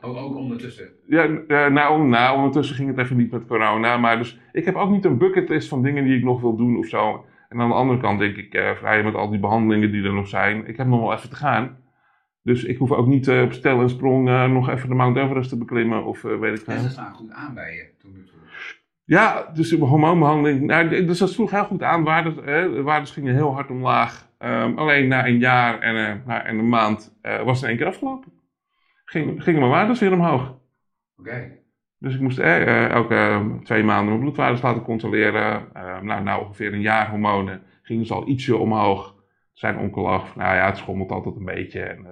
[0.00, 0.88] ook, ook ondertussen?
[1.06, 1.26] Ja,
[1.68, 3.96] nou, nou, ondertussen ging het even niet met corona.
[3.96, 6.76] Maar dus, ik heb ook niet een bucketlist van dingen die ik nog wil doen
[6.76, 7.26] of zo.
[7.48, 10.12] En aan de andere kant denk ik, uh, vrij met al die behandelingen die er
[10.12, 11.76] nog zijn, ik heb nog wel even te gaan.
[12.42, 15.16] Dus ik hoef ook niet uh, op stel en sprong uh, nog even de Mount
[15.16, 16.74] Everest te beklimmen of weet ik veel.
[16.74, 18.30] En ze staan goed aan bij je toen
[19.04, 22.04] Ja, dus de hormoonbehandeling, nou, dus dat sloeg heel goed aan.
[22.04, 24.28] Waardes, de waardes gingen heel hard omlaag.
[24.38, 27.86] Um, alleen na een jaar en, na, en een maand was het in één keer
[27.86, 28.32] afgelopen.
[29.04, 30.58] Ging, gingen mijn waardes weer omhoog.
[31.16, 31.58] Oké.
[31.98, 35.68] Dus ik moest eh, elke ehm, twee maanden mijn bloedwaardes laten controleren.
[35.76, 39.16] Uh, nou, nou, ongeveer een jaar hormonen gingen ze al ietsje omhoog.
[39.52, 41.80] Zijn onkel lag, nou ja, het schommelt altijd een beetje.
[41.80, 42.08] En, uh,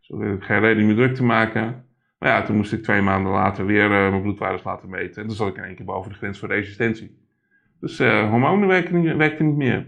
[0.00, 1.84] zo heb ik geen reden meer druk te maken.
[2.18, 5.22] Maar ja, toen moest ik twee maanden later weer uh, mijn bloedwaardes laten meten.
[5.22, 7.26] En toen zat ik in één keer boven de grens voor resistentie.
[7.80, 9.86] Dus hormonen werkten niet, niet meer.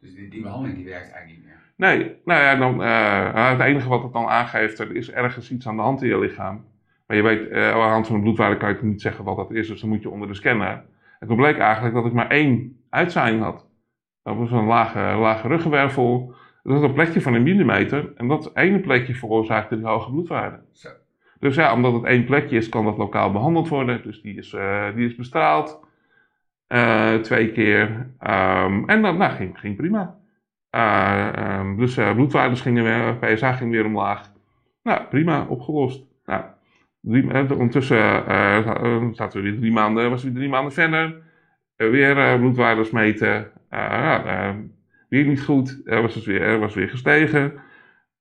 [0.00, 1.60] Dus die, die, behandeling die werkt eigenlijk niet meer?
[1.76, 2.80] Nee, nou ja, dan,
[3.50, 6.18] het enige wat het dan aangeeft, er is ergens iets aan de hand in je
[6.18, 6.64] lichaam.
[7.12, 9.36] Maar je weet, uh, aan de hand van de bloedwaarde kan je niet zeggen wat
[9.36, 10.84] dat is, dus dan moet je onder de scanner.
[11.18, 13.66] En toen bleek eigenlijk dat ik maar één uitzaaiing had.
[14.22, 16.34] Dat was een lage, lage ruggenwervel.
[16.62, 18.12] Dat was een plekje van een millimeter.
[18.16, 20.60] En dat ene plekje veroorzaakte die hoge bloedwaarde.
[20.72, 20.88] Zo.
[21.38, 24.02] Dus ja, omdat het één plekje is, kan dat lokaal behandeld worden.
[24.02, 25.80] Dus die is, uh, die is bestraald.
[26.68, 27.88] Uh, twee keer.
[28.20, 30.18] Um, en dat nou, ging, ging prima.
[30.76, 34.32] Uh, um, dus bloedwaardes gingen weer, PSA ging weer omlaag.
[34.82, 36.10] Nou, prima, opgelost.
[37.02, 37.98] Drie, ondertussen
[39.14, 41.22] zaten we weer drie maanden, was weer drie maanden verder.
[41.76, 43.50] weer bloedwaardes meten.
[45.08, 47.52] weer niet goed, was het weer, was weer gestegen.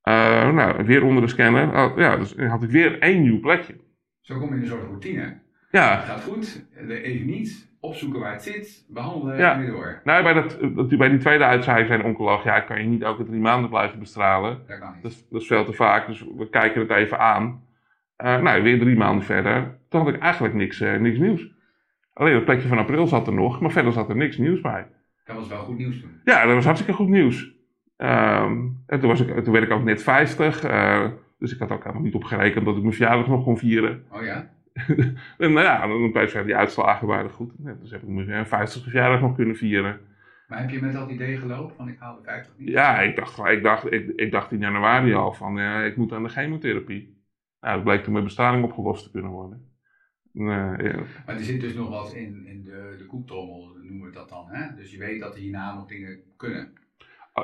[0.04, 1.74] nou, weer onder de scanner.
[1.76, 3.76] Oh, ja, dus had ik weer één nieuw plekje.
[4.22, 5.40] Zo kom je in een soort routine.
[5.72, 5.96] Ja.
[5.96, 10.02] Het gaat goed, even niet, opzoeken waar het zit, behandelen en weer door.
[10.04, 13.24] Nou, bij, dat, dat, bij die tweede uitzaaiing zijn oncoloog, ja, kan je niet elke
[13.24, 14.60] drie maanden blijven bestralen.
[14.68, 15.04] Dat kan niet.
[15.04, 17.70] Dat dat is veel te vaak, dus we kijken het even aan.
[18.24, 21.52] Uh, nou, weer drie maanden verder, toen had ik eigenlijk niks, uh, niks nieuws.
[22.14, 24.88] Alleen het plekje van april zat er nog, maar verder zat er niks nieuws bij.
[25.26, 26.12] Dat was wel goed nieuws toen.
[26.24, 27.60] Ja, dat was hartstikke goed nieuws.
[27.98, 31.08] Um, en toen, was ik, toen werd ik ook net 50, uh,
[31.40, 34.04] dus ik had ook helemaal niet opgerekend dat ik mijn verjaardag nog kon vieren.
[34.12, 34.50] Oh ja?
[35.38, 37.52] en nou ja, dan blijft die uitslagen waren goed.
[37.58, 40.00] Dus heb ik mijn 50 verjaardag nog kunnen vieren.
[40.48, 42.70] Maar heb je met dat idee gelopen van ik haal de 50 niet?
[42.70, 46.12] Ja, ik dacht, ik dacht, ik, ik dacht in januari al van ja, ik moet
[46.12, 47.21] aan de chemotherapie.
[47.62, 49.70] Nou, dat bleek toen met bestraling opgelost te kunnen worden.
[50.34, 50.76] Ja.
[51.26, 54.46] Maar er zit dus nog wat in, in de, de koektrommel, noemen we dat dan.
[54.50, 54.76] Hè?
[54.76, 56.74] Dus je weet dat er hierna nog dingen kunnen.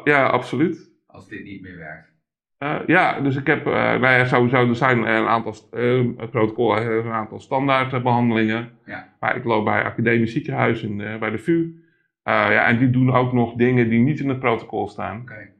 [0.04, 0.92] Ja, absoluut.
[1.06, 2.16] Als dit niet meer werkt.
[2.60, 6.30] Uh, ja, dus ik heb, uh, nou ja, sowieso, er zijn een aantal, uh, het
[6.30, 8.70] protocol heeft een aantal standaardbehandelingen.
[8.86, 9.14] Ja.
[9.20, 11.84] Maar ik loop bij academisch ziekenhuis in, bij de VU.
[12.24, 15.22] ja, en die doen ook nog dingen die niet in het protocol staan.
[15.22, 15.52] Okay.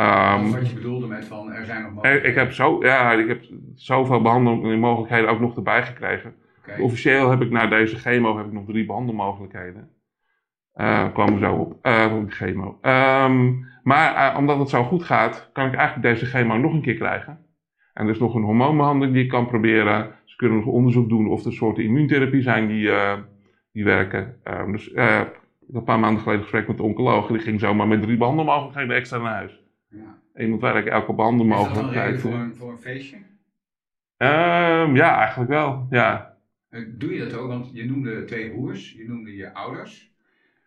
[0.00, 2.30] Um, wat je bedoelde met van, er zijn nog mogelijkheden.
[2.30, 6.34] Ik heb, zo, ja, ik heb zoveel behandelmogelijkheden ook nog erbij gekregen.
[6.58, 6.80] Okay.
[6.80, 9.88] Officieel heb ik na deze chemo heb ik nog drie behandelmogelijkheden.
[10.74, 12.78] Uh, kwamen we zo op, uh, chemo.
[12.82, 16.82] Um, maar uh, omdat het zo goed gaat, kan ik eigenlijk deze chemo nog een
[16.82, 17.38] keer krijgen.
[17.94, 20.12] En er is nog een hormoonbehandeling die ik kan proberen.
[20.24, 22.90] Ze kunnen nog onderzoek doen of er soorten immuuntherapie zijn die,
[23.72, 24.40] die werken.
[24.44, 27.26] Um, dus ik heb een paar maanden geleden gesprek met de oncoloog.
[27.26, 29.66] Die ging zomaar met drie behandelmogelijkheden extra naar huis.
[29.88, 30.18] Ja.
[30.34, 32.20] En je moet werken elke behandelmogelijkheid.
[32.20, 33.16] Voor een, voor een feestje?
[33.16, 35.86] Um, ja, eigenlijk wel.
[35.90, 36.36] Ja.
[36.88, 37.48] Doe je dat ook?
[37.48, 40.08] Want je noemde twee broers, je noemde je ouders.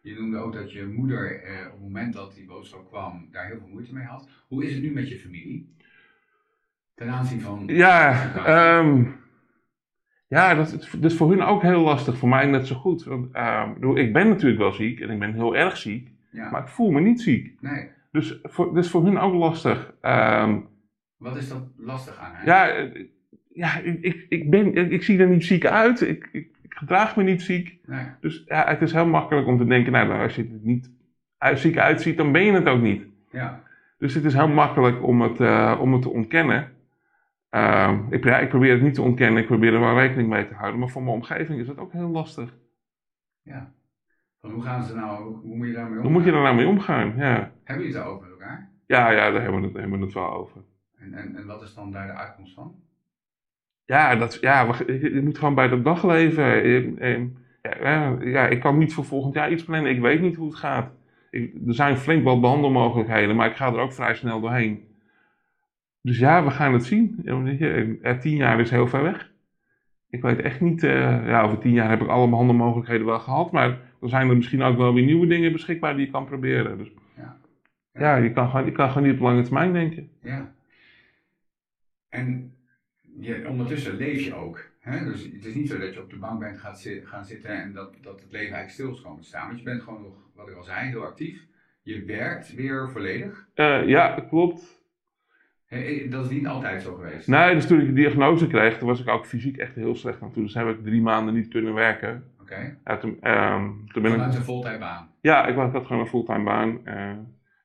[0.01, 3.45] Je noemde ook dat je moeder eh, op het moment dat die boodschap kwam daar
[3.45, 4.29] heel veel moeite mee had.
[4.47, 5.75] Hoe is het nu met je familie?
[6.95, 7.63] Ten aanzien van.
[7.67, 9.15] Ja, um,
[10.27, 12.17] ja dat, is, dat is voor hun ook heel lastig.
[12.17, 13.03] Voor mij net zo goed.
[13.03, 13.35] Want
[13.81, 16.11] um, ik ben natuurlijk wel ziek en ik ben heel erg ziek.
[16.31, 16.49] Ja.
[16.49, 17.61] Maar ik voel me niet ziek.
[17.61, 17.89] Nee.
[18.11, 19.93] Dus voor, dat is voor hun ook lastig.
[20.01, 20.67] Um,
[21.17, 22.31] Wat is dat lastig aan?
[22.33, 22.45] Hè?
[22.45, 22.89] Ja,
[23.49, 26.01] ja ik, ik, ben, ik zie er niet ziek uit.
[26.01, 27.79] Ik, ik, ik gedraag me niet ziek.
[27.85, 28.05] Nee.
[28.19, 30.91] Dus ja, het is heel makkelijk om te denken, nou, als je er niet
[31.53, 33.05] ziek uitziet, dan ben je het ook niet.
[33.31, 33.63] Ja.
[33.97, 36.71] Dus het is heel makkelijk om het, uh, om het te ontkennen.
[37.51, 40.47] Uh, ik, ja, ik probeer het niet te ontkennen, ik probeer er wel rekening mee
[40.47, 42.53] te houden, maar voor mijn omgeving is dat ook heel lastig.
[43.41, 43.73] Ja.
[44.41, 46.03] Van hoe gaan ze nou, hoe moet je daarmee omgaan?
[46.03, 47.51] Hoe moet je daar nou mee omgaan, ja.
[47.63, 48.69] Hebben jullie het over met elkaar?
[48.85, 50.61] Ja, ja, daar hebben we het, hebben we het wel over.
[50.97, 52.75] En, en, en wat is dan daar de uitkomst van?
[53.85, 56.43] Ja, dat, ja je, je moet gewoon bij de dag leven.
[57.61, 59.91] Ja, ja, ik kan niet voor volgend jaar iets plannen.
[59.91, 60.91] Ik weet niet hoe het gaat.
[61.29, 64.87] Ik, er zijn flink wat behandelmogelijkheden, maar ik ga er ook vrij snel doorheen.
[66.01, 67.19] Dus ja, we gaan het zien.
[68.01, 69.30] Ja, tien jaar is heel ver weg.
[70.11, 73.51] Ik weet echt niet, uh, ja, over tien jaar heb ik alle behandelmogelijkheden wel gehad,
[73.51, 76.77] maar dan zijn er misschien ook wel weer nieuwe dingen beschikbaar die je kan proberen.
[76.77, 77.37] Dus, ja.
[77.93, 78.01] Ja.
[78.01, 80.09] ja, je, kan gewoon, je kan gewoon niet op lange termijn denken.
[80.21, 80.53] Ja.
[82.09, 82.53] En
[83.19, 84.69] je, ondertussen leef je ook.
[84.79, 85.03] Hè?
[85.03, 87.61] Dus het is niet zo dat je op de bank bent gaat zi gaan zitten
[87.61, 89.47] en dat, dat het leven eigenlijk stil is komen te staan.
[89.47, 91.45] Want je bent gewoon nog, wat ik al zei, heel actief.
[91.81, 93.47] Je werkt weer volledig.
[93.55, 94.80] Uh, ja, klopt.
[95.71, 97.27] Hey, dat is niet altijd zo geweest.
[97.27, 100.21] Nee, dus toen ik de diagnose kreeg, toen was ik ook fysiek echt heel slecht
[100.21, 100.43] aan toe.
[100.43, 102.23] Dus heb ik drie maanden niet kunnen werken.
[102.41, 102.53] Oké.
[102.53, 102.77] Okay.
[102.85, 104.39] Ja, toen, um, toen ben Vanuit ik...
[104.39, 105.09] een fulltime baan?
[105.21, 106.79] Ja, ik, ik had gewoon een fulltime baan.
[106.85, 107.11] Uh,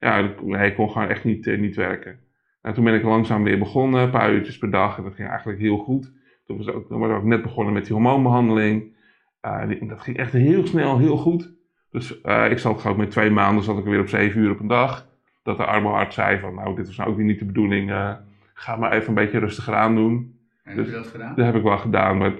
[0.00, 2.18] ja, ik kon gewoon echt niet, uh, niet werken.
[2.62, 4.96] En toen ben ik langzaam weer begonnen, een paar uurtjes per dag.
[4.96, 6.12] En dat ging eigenlijk heel goed.
[6.46, 8.96] Toen was, ook, toen was ik ook net begonnen met die hormoonbehandeling.
[9.42, 11.54] Uh, die, dat ging echt heel snel, heel goed.
[11.90, 14.66] Dus ik zat gewoon met twee maanden, zat ik weer op zeven uur op een
[14.66, 15.08] dag.
[15.46, 17.90] Dat de arme arts zei van, nou, dit was nou ook weer niet de bedoeling.
[17.90, 18.14] Uh,
[18.54, 20.38] ga maar even een beetje rustiger aan doen.
[20.64, 21.34] En dus, heb je dat gedaan?
[21.34, 22.18] Dat heb ik wel gedaan.
[22.18, 22.32] Maar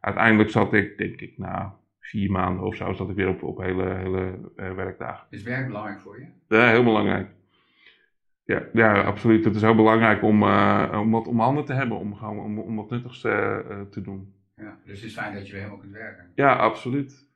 [0.00, 3.58] uiteindelijk zat ik, denk ik, na vier maanden of zo, zat ik weer op, op
[3.58, 5.26] hele, hele werkdagen.
[5.30, 6.56] Is werk belangrijk voor je?
[6.56, 7.28] Ja, heel belangrijk.
[8.44, 9.44] Ja, ja, absoluut.
[9.44, 10.42] Het is heel belangrijk om,
[10.92, 13.58] om wat om handen te hebben, om, gewoon, om, om wat nuttigs uh,
[13.90, 14.32] te doen.
[14.54, 16.30] Ja, dus het is fijn dat je weer helemaal kunt werken.
[16.34, 17.27] Ja, absoluut.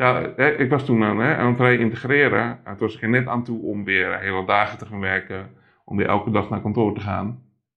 [0.00, 2.58] Ja, ik was toen aan, hè, aan het reïntegreren.
[2.64, 5.50] Toen was ik er net aan toe om weer hele dagen te gaan werken,
[5.84, 7.26] om weer elke dag naar kantoor te gaan.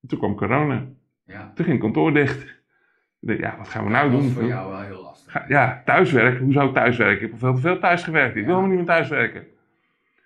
[0.02, 0.86] En toen kwam corona.
[1.26, 1.52] Ja.
[1.56, 2.62] Toen ging kantoor dicht.
[3.20, 4.28] Ja, wat gaan we nou dat doen?
[4.28, 5.48] Dat voor jou wel heel lastig.
[5.48, 6.44] Ja, thuiswerken.
[6.44, 7.26] Hoezo thuiswerken?
[7.26, 8.36] Ik heb veel te veel thuis gewerkt.
[8.36, 9.46] Ik wil helemaal niet meer thuiswerken.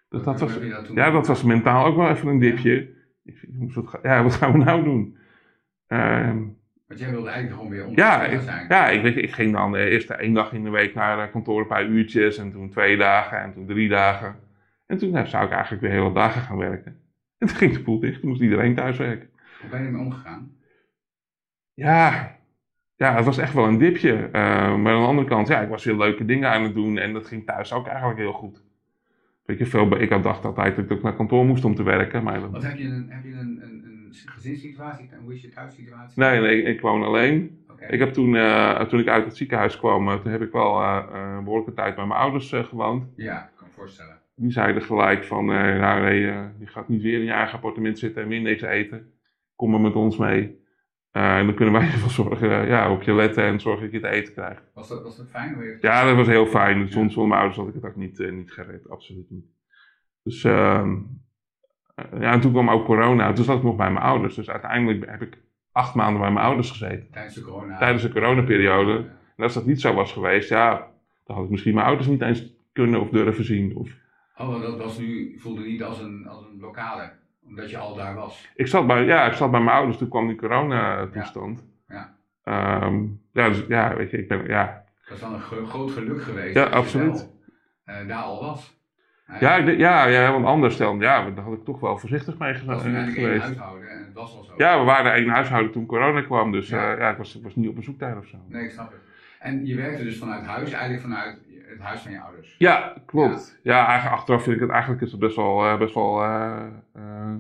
[0.10, 2.96] Dus dat Hoe was, dat ja, dat was mentaal ook wel even een dipje.
[3.24, 5.18] Ik ja, wat gaan we nou doen?
[5.88, 6.38] Ehm,
[6.88, 8.66] Want jij wilde eigenlijk gewoon weer ja, ondernemer ik, zijn.
[8.70, 11.20] ja ik, weet, je, ik ging dan eh, eerst één dag in de week naar
[11.20, 12.38] eh, kantoor, een paar uurtjes.
[12.38, 14.36] En toen twee dagen en toen drie dagen.
[14.86, 16.96] En toen nou, zou ik eigenlijk weer hele dagen gaan werken.
[17.38, 19.30] En toen ging de poel dicht, toen moest iedereen thuis werken.
[19.62, 20.52] Hoe ben je ermee omgegaan?
[21.74, 22.36] Ja,
[22.96, 24.14] ja, het was echt wel een dipje.
[24.14, 24.32] Eh,
[24.76, 26.98] maar aan de andere kant, ja, ik was weer leuke dingen aan het doen.
[26.98, 28.64] En dat ging thuis ook eigenlijk heel goed.
[29.46, 31.84] Weet je, veel, ik had dacht altijd dat ik ook naar kantoor moest om te
[31.84, 32.24] werken.
[32.24, 33.84] Maar dat- Wat heb je een, heb je een, een,
[34.26, 35.10] gezinssituatie?
[35.24, 36.20] Hoe is je thuissituatie?
[36.20, 37.66] nee, nee, ik woon alleen.
[37.90, 40.82] Ik heb toen, eh, toen ik uit het ziekenhuis kwam, eh, toen heb ik wel
[40.82, 43.08] eh, een behoorlijke tijd bij mijn ouders gewoond.
[43.16, 44.20] Ja, ik kan me voorstellen.
[44.36, 46.22] Die zeiden gelijk van, nou nee,
[46.60, 49.12] je gaat niet weer in je eigen appartement zitten en weer niks eten.
[49.56, 50.66] Kom maar met ons mee.
[51.12, 54.16] En dan kunnen wij ervoor zorgen, ja, op je letten en zorgen dat je het
[54.16, 54.62] eten krijgt.
[54.74, 55.78] Was dat, was dat fijn?
[55.82, 56.90] Ja, dat was heel fijn.
[56.92, 59.46] Zonder zonder mijn ouders had ik het ook niet, eh, niet gered, absoluut niet.
[60.24, 60.98] Dus, ehm, eh,
[62.20, 63.34] ja, en toen kwam ook corona.
[63.34, 64.36] Toen zat ik nog bij mijn ouders.
[64.36, 65.38] Dus uiteindelijk heb ik
[65.72, 67.08] acht maanden bij mijn ouders gezeten.
[67.12, 67.78] Tijdens de corona.
[67.78, 68.92] Tijdens de coronaperiode.
[68.92, 68.98] Ja.
[69.36, 70.88] En als dat niet zo was geweest, ja,
[71.26, 73.76] dan had ik misschien mijn ouders niet eens kunnen of durven zien.
[73.76, 73.90] Of...
[74.38, 77.12] Oh, dat was nu, voelde niet als een, als een lokale,
[77.46, 78.50] omdat je al daar was.
[78.56, 81.66] Ik, zat bij, ja, ik zat bij mijn ouders, toen kwam die coronatoestand.
[81.88, 82.16] Ja.
[82.44, 84.84] Ehm, ja, dus ja, weet je, ik ben, ja.
[85.08, 86.56] Dat is dan een gro- groot geluk geweest.
[86.56, 87.30] Ja, absoluut.
[87.86, 88.77] wel, eh, daar al was.
[89.28, 92.38] Eh, Ja, ik, ja, ja, want anders dan, ja, daar had ik toch wel voorzichtig
[92.38, 93.44] mee was eh, geweest.
[93.44, 94.54] huishouden en het was al zo.
[94.58, 96.92] Ja, we waren één huishouden toen corona kwam, dus Ja.
[96.92, 98.38] ja ik, was, ik was niet op bezoek daar of zo.
[98.48, 99.00] Nee, ik snap het.
[99.40, 101.38] En je werkte dus vanuit huis, eigenlijk vanuit
[101.70, 102.56] het huis van je ouders.
[102.58, 103.60] Ja, klopt.
[103.64, 106.56] Ja, eigenlijk achteraf vind ik het eigenlijk is het best wel, eh, best wel, eh,
[106.96, 107.34] eh,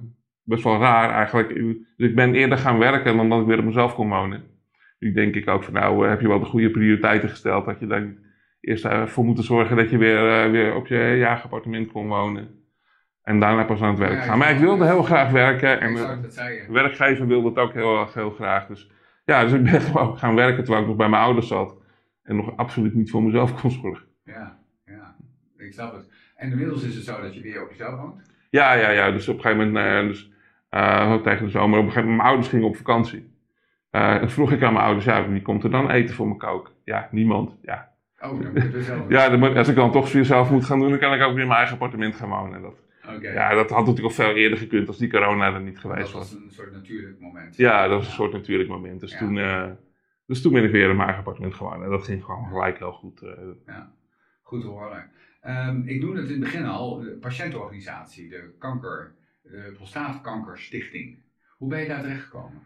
[0.43, 1.55] best wel raar eigenlijk.
[1.97, 4.43] Dus ik ben eerder gaan werken dan dat ik weer op mezelf kon wonen.
[4.99, 7.65] Nu denk ik ook van nou, eh, heb je wel de goede prioriteiten gesteld.
[7.65, 8.17] Dat je dan
[8.67, 12.65] eerst ervoor moeten zorgen dat je weer, eh, weer op je jaagappartement kon wonen.
[13.21, 14.37] En daarna pas aan het werk Ja, gaan.
[14.37, 15.79] Maar ik wilde heel graag werken.
[15.79, 18.67] En eh, de werkgever wilde het ook heel, heel graag.
[18.67, 18.91] Dus
[19.25, 21.75] ja, dus ik ben gewoon gaan werken terwijl ik nog bij mijn ouders zat.
[22.23, 24.05] En nog absoluut niet voor mezelf kon zorgen.
[24.23, 25.15] Ja, ja,
[25.57, 26.09] ik snap het.
[26.35, 28.21] En inmiddels is het zo dat je weer op jezelf woont.
[28.49, 29.11] Ja, ja, ja.
[29.11, 30.31] Dus op een gegeven moment, eh, dus,
[30.69, 33.35] eh, ook tegen de zomer, op een gegeven moment, mijn ouders gingen op vakantie.
[33.89, 36.35] Eh, en vroeg ik aan mijn ouders, ja, wie komt er dan eten voor me
[36.35, 36.73] koken?
[36.83, 37.57] Ja, niemand.
[37.61, 39.09] Ja, Oh, dan moet zelf doen.
[39.09, 41.21] ja dan moet- als ik dan toch weer zelf moet gaan doen, dan kan ik
[41.21, 42.55] ook weer in mijn eigen appartement gaan wonen.
[42.55, 42.75] En Dat,
[43.21, 46.11] ja, dat had natuurlijk al veel eerder gekund als die corona er niet geweest dat
[46.11, 46.41] was was.
[46.43, 47.55] een soort natuurlijk moment.
[47.55, 48.99] Ja, dat was een soort natuurlijk moment.
[48.99, 49.17] Dus, Ja.
[49.17, 49.65] toen, eh,
[50.25, 51.83] dus toen ben ik weer in mijn eigen appartement gewonnen.
[51.83, 53.21] En dat ging gewoon gelijk heel goed.
[53.21, 53.75] eh.
[54.41, 55.09] Goed te horen.
[55.41, 61.17] Ehm, ik noemde het in het begin al, de patiëntenorganisatie, de kanker, de prostaatkankerstichting.
[61.57, 62.61] Hoe ben je daar terecht gekomen?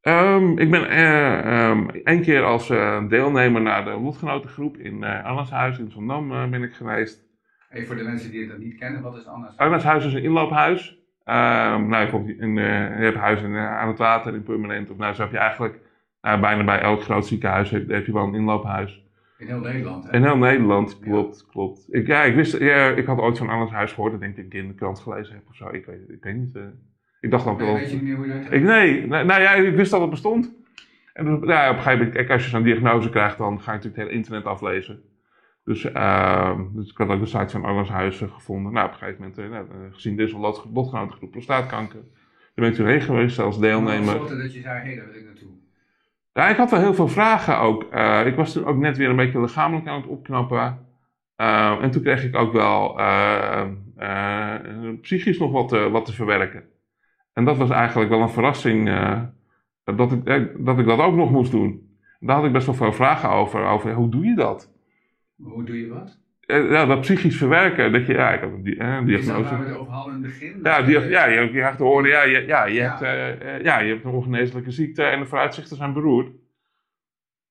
[0.00, 5.78] Ehm, ik ben ehm, één keer als eh, deelnemer naar de lotgenotengroep in eh Arnashuis
[5.78, 7.28] in Zandam ben ik geweest.
[7.70, 9.56] Even voor de mensen die het niet kennen, wat is anders?
[9.56, 10.98] Arnashuis is een inloophuis.
[11.24, 12.60] Ehm nou, je, komt in, je
[13.04, 14.90] hebt huizen eh, aan het water in permanent.
[14.90, 15.80] Of nou, zo heb je eigenlijk
[16.22, 19.04] nou, bijna bij elk groot ziekenhuis heb, heb je wel een inloophuis.
[19.38, 20.12] In heel Nederland, hè?
[20.12, 21.94] In heel Nederland, klopt, klopt.
[21.94, 24.12] Ik, ja, ik, wist, ja, ik had ooit van Arnashuis gehoord.
[24.12, 25.68] Ik denk dat ik in de krant gelezen heb of zo.
[25.68, 26.58] Ik weet, ik weet niet.
[27.20, 27.76] Ik dacht ook Nee, wel...
[27.76, 30.52] weet je niet meer hoe je Ik, nee, nou ja, ik wist dat het bestond.
[31.12, 33.70] En dus, ja, op een gegeven moment, kijk, als je zo'n diagnose krijgt, dan ga
[33.72, 35.02] je natuurlijk het hele internet aflezen.
[35.64, 38.72] Dus, ehm, dus ik had ook de site van Arno's Huis eh, gevonden.
[38.72, 39.36] Nou, op een gegeven moment,
[39.70, 44.04] nou, eh, gezien deze lot, lotgenotengroep prostaatkanker, daar ben ik toen heen geweest als deelnemer.
[44.20, 45.48] Maar dat je zei, hé, daar wil ik naartoe.
[46.32, 47.82] Ja, ik had wel heel veel vragen ook.
[48.26, 50.78] Ik was toen ook net weer een beetje lichamelijk aan het opknappen.
[51.80, 52.94] En toen kreeg ik ook wel
[55.00, 56.62] psychisch nog wat, te- wat te verwerken.
[57.32, 59.20] En dat was eigenlijk wel een verrassing eh,
[59.84, 61.88] dat, ik, eh, dat ik dat ook nog moest doen.
[62.20, 63.64] Daar had ik best wel veel vragen over.
[63.64, 64.72] over hoe doe je dat?
[65.42, 66.18] Hoe doe je wat?
[66.40, 67.92] Eh, ja, dat psychisch verwerken.
[67.92, 69.50] Dat je, ja, ik had een, eh, Is diagnose.
[69.50, 70.60] waar we het over hadden in het begin?
[70.62, 72.96] Ja, die, je- ja, je, je krijgt te horen, ja, je, ja, je, Ja.
[73.00, 76.30] Hebt, ja, je hebt een ongeneeslijke ziekte en de vooruitzichten zijn beroerd.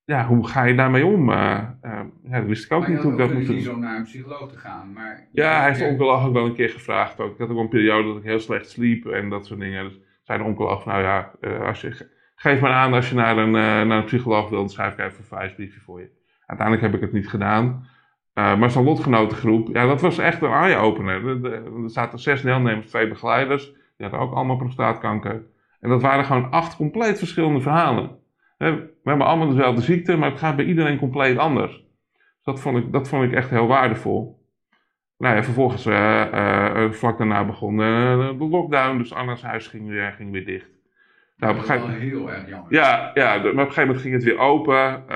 [0.09, 1.31] Ja, hoe ga je daarmee om?
[1.31, 3.73] Eh, eh, ja, dat wist ik ook Maar niet hoe ik dat moest niet doen.
[3.73, 5.27] zo naar een psycholoog te gaan, maar...
[5.31, 7.19] Ja, hij heeft de oncoloog ook wel een keer gevraagd.
[7.19, 7.31] Ook.
[7.33, 9.83] Ik had ook een periode dat ik heel slecht sliep en dat soort dingen.
[9.83, 13.37] Dus zei de oncoloog, nou ja, eh, als je, geef maar aan als je naar
[13.37, 16.09] een, eh, naar een psycholoog wilt, dan schrijf ik even een verwijsbriefje voor je.
[16.45, 17.87] Uiteindelijk heb ik het niet gedaan.
[18.33, 21.45] Eh, maar zo'n lotgenotengroep, ja, dat was echt een eye-opener.
[21.45, 23.65] Er- zaten zes deelnemers, twee begeleiders.
[23.97, 25.43] Die hadden ook allemaal prostaatkanker.
[25.79, 28.17] En dat waren gewoon acht compleet verschillende verhalen.
[29.09, 31.71] We hebben allemaal dezelfde ziekte, maar het gaat bij iedereen compleet anders.
[31.75, 34.45] Dus dat vond ik, dat vond ik echt heel waardevol.
[35.17, 39.87] Nou ja, vervolgens, eh, eh, eh, vlak daarna begon de lockdown, dus Anna's huis ging
[39.87, 40.69] weer, ging weer dicht.
[41.37, 42.73] Nou, dat gegeven wel heel erg jammer.
[42.73, 45.07] ja, ja, maar op een gegeven moment ging het weer open.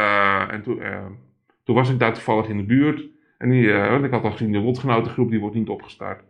[0.51, 0.81] en toen,
[1.63, 3.09] toen was ik daar toevallig in de buurt.
[3.37, 6.23] En die, want ik had al gezien, de lotgenotengroep die wordt niet opgestart.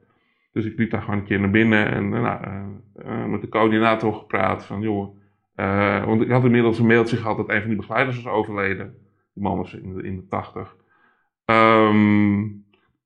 [0.52, 4.66] Dus ik liep daar gewoon een keer naar binnen en nou, met de coördinator gepraat
[4.66, 5.22] van, joh,
[6.06, 8.96] want ik had inmiddels een mailtje gehad dat een van die begeleiders was overleden.
[9.34, 10.76] Die man was in de, in de tachtig.
[11.46, 12.48] Ehm,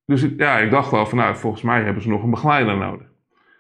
[0.06, 2.78] dus ik, ja, ik dacht wel van, nou, volgens mij hebben ze nog een begeleider
[2.78, 3.08] nodig.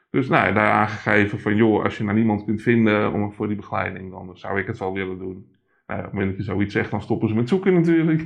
[0.09, 3.55] Dus nou, daar aangegeven van, joh, als je nou niemand kunt vinden om voor die
[3.55, 5.55] begeleiding, dan zou ik het wel willen doen.
[5.87, 8.25] Nou, op het moment dat je zoiets zegt, dan stoppen ze met zoeken natuurlijk.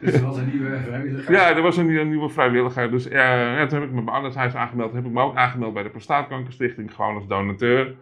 [0.00, 1.32] Dus er was een nieuwe vrijwilliger?
[1.32, 2.90] Ja, er was een, een nieuwe vrijwilliger.
[2.90, 4.92] Dus ja, toen heb ik me bij Andershuis aangemeld.
[4.92, 7.94] heb ik me ook aangemeld bij de Prostaatkankerstichting, gewoon als donateur.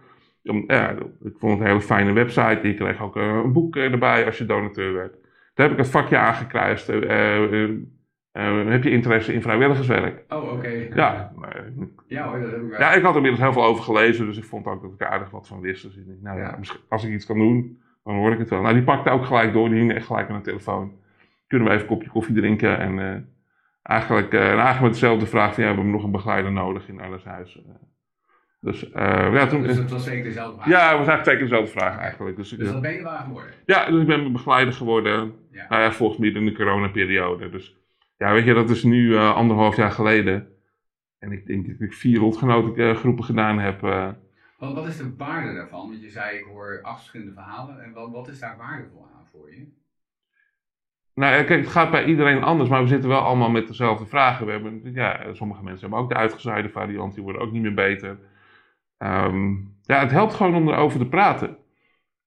[0.42, 0.90] Ja,
[1.22, 2.60] ik vond het een hele fijne website.
[2.62, 5.12] Je kreeg ook eh, een boek erbij als je donateur werd.
[5.12, 6.88] Toen heb ik het vakje aangekruist.
[6.88, 7.52] Uh,
[8.32, 10.24] uh, heb je interesse in vrijwilligerswerk?
[10.28, 10.68] Oh, oké.
[10.94, 11.32] Ja.
[12.06, 12.80] ja hoor, dat heb ik wel.
[12.80, 15.00] Ja, ik had er inmiddels heel veel over gelezen, dus ik vond ook dat ik
[15.00, 15.82] er aardig wat van wist.
[15.82, 18.60] Dus ik dacht, nou ja, als ik iets kan doen, dan hoor ik het wel.
[18.60, 20.92] Nou, die pakte ook gelijk door, die hing echt gelijk aan de telefoon.
[21.46, 22.78] Kunnen we even een kopje koffie drinken?
[22.78, 23.16] En uh,
[23.82, 27.00] eigenlijk, uh, eigenlijk met dezelfde vraag van, ja, we hebben nog een begeleider nodig in
[27.00, 27.62] Arleshuis.
[28.60, 28.92] Dus, uh,
[29.32, 30.68] ja, toen, dus het was zeker dezelfde vraag?
[30.68, 32.36] Ja, het was eigenlijk zeker dezelfde vraag eigenlijk.
[32.36, 33.50] Dus, dus dat ben je waar geworden?
[33.66, 35.34] Ja, dus ik ben begeleider geworden.
[35.50, 35.66] Ja.
[35.68, 37.50] Nou ja, volgens mij in de coronaperiode.
[37.50, 37.76] Dus
[38.16, 40.48] ja, weet je, dat is nu uh, anderhalf jaar geleden.
[41.18, 43.82] En ik denk dat ik vier lotgenotengroepen gedaan heb.
[43.82, 44.08] Uh.
[44.58, 45.88] Wat, wat is de waarde daarvan?
[45.88, 47.84] Want je zei, ik hoor acht verschillende verhalen.
[47.84, 49.66] En wat, wat is daar waardevol aan voor je?
[51.14, 54.46] Nou, kijk, het gaat bij iedereen anders, maar we zitten wel allemaal met dezelfde vragen.
[54.46, 57.74] We hebben, ja, sommige mensen hebben ook de uitgezaaide variant, die worden ook niet meer
[57.74, 58.18] beter.
[59.02, 61.56] Um, ja, het helpt gewoon om erover te praten.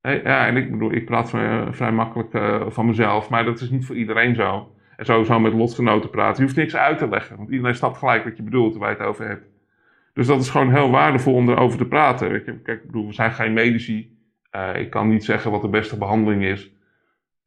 [0.01, 3.69] ja, en ik bedoel, ik praat vrij, vrij makkelijk uh, van mezelf, maar dat is
[3.69, 4.75] niet voor iedereen zo.
[4.97, 6.35] En sowieso met lotgenoten praten.
[6.37, 8.97] Je hoeft niks uit te leggen, want iedereen snapt gelijk wat je bedoelt, waar je
[8.97, 9.45] het over hebt.
[10.13, 12.43] Dus dat is gewoon heel waardevol om erover te praten.
[12.43, 14.17] Kijk, ik bedoel, we zijn geen medici.
[14.55, 16.71] Uh, ik kan niet zeggen wat de beste behandeling is.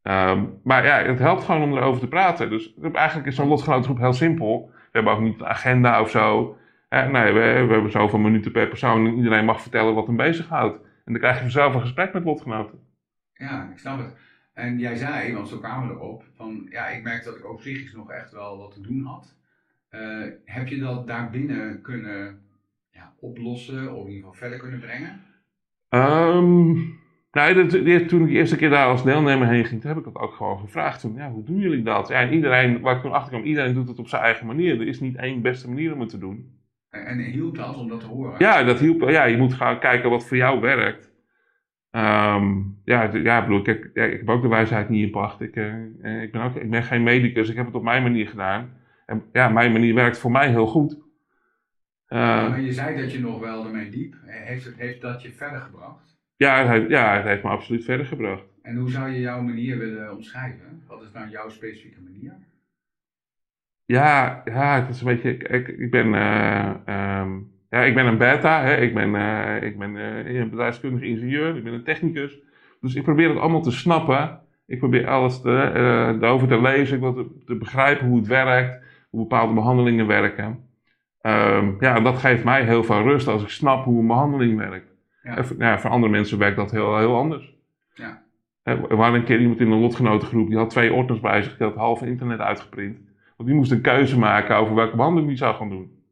[0.03, 2.51] Um, maar ja, het helpt gewoon om erover te praten.
[2.51, 4.71] Dus eigenlijk is zo'n lotgenotengroep heel simpel.
[4.73, 6.57] We hebben ook niet een agenda of zo.
[6.89, 10.17] Eh, nee, we, we, hebben zoveel minuten per persoon en iedereen mag vertellen wat hem
[10.17, 10.77] bezighoudt.
[10.77, 12.79] En dan krijg je vanzelf een gesprek met lotgenoten.
[13.33, 14.17] Ja, ik snap het.
[14.53, 17.59] En jij zei, want zo kwamen we erop, van ja, ik merkte dat ik ook
[17.59, 19.35] psychisch nog echt wel wat te doen had.
[19.91, 22.41] Uh, heb je dat daarbinnen kunnen
[22.91, 25.21] ja, oplossen of in ieder geval verder kunnen brengen?
[25.89, 26.99] Um,
[27.33, 27.71] nou, dat,
[28.09, 30.59] toen ik de eerste keer daar als deelnemer heen ging, heb ik dat ook gewoon
[30.59, 31.01] gevraagd.
[31.01, 32.09] Toen, ja, hoe doen jullie dat?
[32.09, 34.81] Ja, en iedereen, waar ik toen achter kwam, iedereen doet het op zijn eigen manier.
[34.81, 36.56] Er is niet één beste manier om het te doen.
[37.05, 38.35] En hielp dat om dat te horen?
[38.39, 39.09] Ja, dat hielp.
[39.09, 41.15] Ja, je moet gaan kijken wat voor jou werkt.
[41.91, 45.41] Um, ja, ja, bedoel, ik, ja, ik heb ook de wijsheid niet in pacht.
[45.41, 48.29] Ik, uh, ik, ben ook, ik ben geen medicus, ik heb het op mijn manier
[48.29, 48.71] gedaan.
[49.07, 50.93] En ja, mijn manier werkt voor mij heel goed.
[50.93, 54.15] Uh, ja, maar je zei dat je nog wel ermee liep.
[54.25, 56.19] Heeft, het, heeft dat je verder gebracht?
[56.37, 58.45] Ja het, heeft, ja, het heeft me absoluut verder gebracht.
[58.63, 60.83] En hoe zou je jouw manier willen omschrijven?
[60.87, 62.33] Wat is nou jouw specifieke manier?
[63.87, 65.37] Ja, ja, het is een beetje.
[65.37, 68.63] Ik, ik ben, uh, um, ja, ik ben een beta.
[68.63, 68.77] Hè.
[68.77, 71.57] Ik ben, uh, ik ben uh, een bedrijfskundig ingenieur.
[71.57, 72.39] Ik ben een technicus.
[72.81, 74.41] Dus ik probeer het allemaal te snappen.
[74.67, 75.71] Ik probeer alles te,
[76.23, 76.95] erover te lezen.
[76.95, 78.85] Ik wil te, te, begrijpen hoe het werkt.
[79.11, 80.65] Hoe bepaalde behandelingen werken.
[81.23, 84.95] Um, ja, dat geeft mij heel veel rust als ik snap hoe een behandeling werkt.
[85.23, 85.45] Ja.
[85.45, 87.55] voor, ja, voor andere mensen werkt dat heel, heel anders.
[87.95, 88.23] Ja.
[88.63, 90.49] Er was een keer iemand in een lotgenotengroep.
[90.49, 91.57] Die had twee ordners bij zich.
[91.57, 92.99] Die had half internet uitgeprint.
[93.37, 96.05] Want die moest een keuze maken over welke behandeling die zou gaan doen.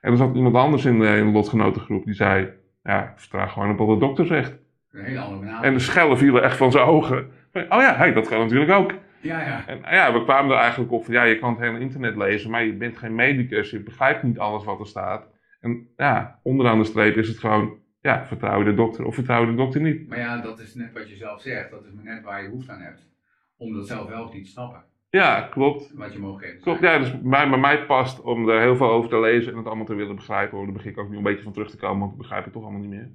[0.00, 2.48] En er zat iemand anders in de, in de lotgenotengroep die zei:
[2.82, 4.58] Ja, ik vertrouw gewoon op wat de dokter zegt.
[4.90, 7.30] Een hele andere En de schellen vielen echt van zijn ogen.
[7.52, 8.94] Oh ja, hey, dat gaat natuurlijk ook.
[9.20, 9.66] Ja, ja.
[9.66, 12.50] En ja, we kwamen er eigenlijk op van ja, je kan het hele internet lezen,
[12.50, 15.26] maar je bent geen medicus, je begrijpt niet alles wat er staat.
[15.60, 19.40] En ja, onderaan de streep is het gewoon, ja, vertrouw je de dokter of vertrouw
[19.40, 20.08] je de dokter niet.
[20.08, 22.48] Maar ja, dat is net wat je zelf zegt, dat is maar net waar je
[22.48, 23.08] behoefte aan hebt.
[23.56, 24.84] Om dat zelf wel niet te snappen.
[25.14, 25.92] Ja, klopt.
[25.94, 26.62] Wat je mogelijk geven.
[26.62, 29.58] Klopt, ja, dus bij, bij mij past om er heel veel over te lezen en
[29.58, 30.64] het allemaal te willen begrijpen.
[30.64, 32.52] Daar begin ik ook nu een beetje van terug te komen, want ik begrijp het
[32.52, 33.10] toch allemaal niet meer.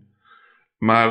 [0.78, 1.08] Maar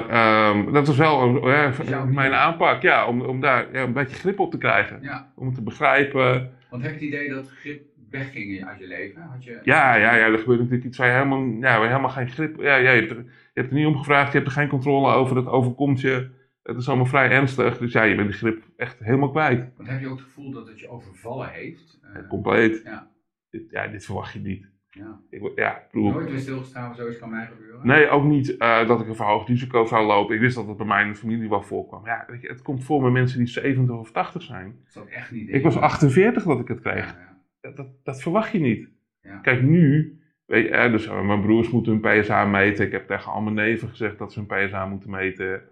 [0.50, 4.38] um, dat is wel uh, mijn aanpak, ja, om, om daar ja, een beetje grip
[4.38, 4.98] op te krijgen.
[5.02, 5.32] Ja.
[5.34, 6.50] Om het te begrijpen.
[6.70, 9.22] Want heb je het idee dat grip wegging uit je leven?
[9.22, 9.60] Had je...
[9.62, 12.60] Ja, ja, ja, er gebeurt natuurlijk iets waar je helemaal, ja, helemaal geen grip...
[12.60, 14.68] Ja, ja, je, hebt er, je hebt er niet om gevraagd, je hebt er geen
[14.68, 16.36] controle over, dat overkomt je.
[16.68, 19.70] Het is allemaal vrij ernstig, dus ja, je bent die grip echt helemaal kwijt.
[19.76, 22.00] Want heb je ook het gevoel dat het je overvallen heeft?
[22.02, 22.80] Uh, compleet.
[22.84, 23.10] Ja.
[23.50, 24.66] Dit, ja, dit verwacht je niet.
[24.90, 25.20] Ja.
[25.30, 27.86] Ik, ja, bedoel, Nooit weer stilgestaan, zoiets kan mij gebeuren?
[27.86, 30.34] Nee, ook niet uh, dat ik een verhoogd risico zou lopen.
[30.34, 32.06] Ik wist dat het bij mij in de familie wel voorkwam.
[32.06, 34.76] Ja, weet je, het komt voor met mensen die 70 of 80 zijn.
[34.94, 35.48] Dat is echt niet.
[35.48, 37.06] Ik was 48 dat ik het kreeg.
[37.06, 38.88] Ja, dat, dat, dat, verwacht je niet.
[39.42, 40.12] Kijk, nu,
[40.46, 42.86] weet je, dus, mijn broers moeten hun PSA meten.
[42.86, 45.62] Ik heb tegen al mijn neven gezegd dat ze hun PSA moeten meten.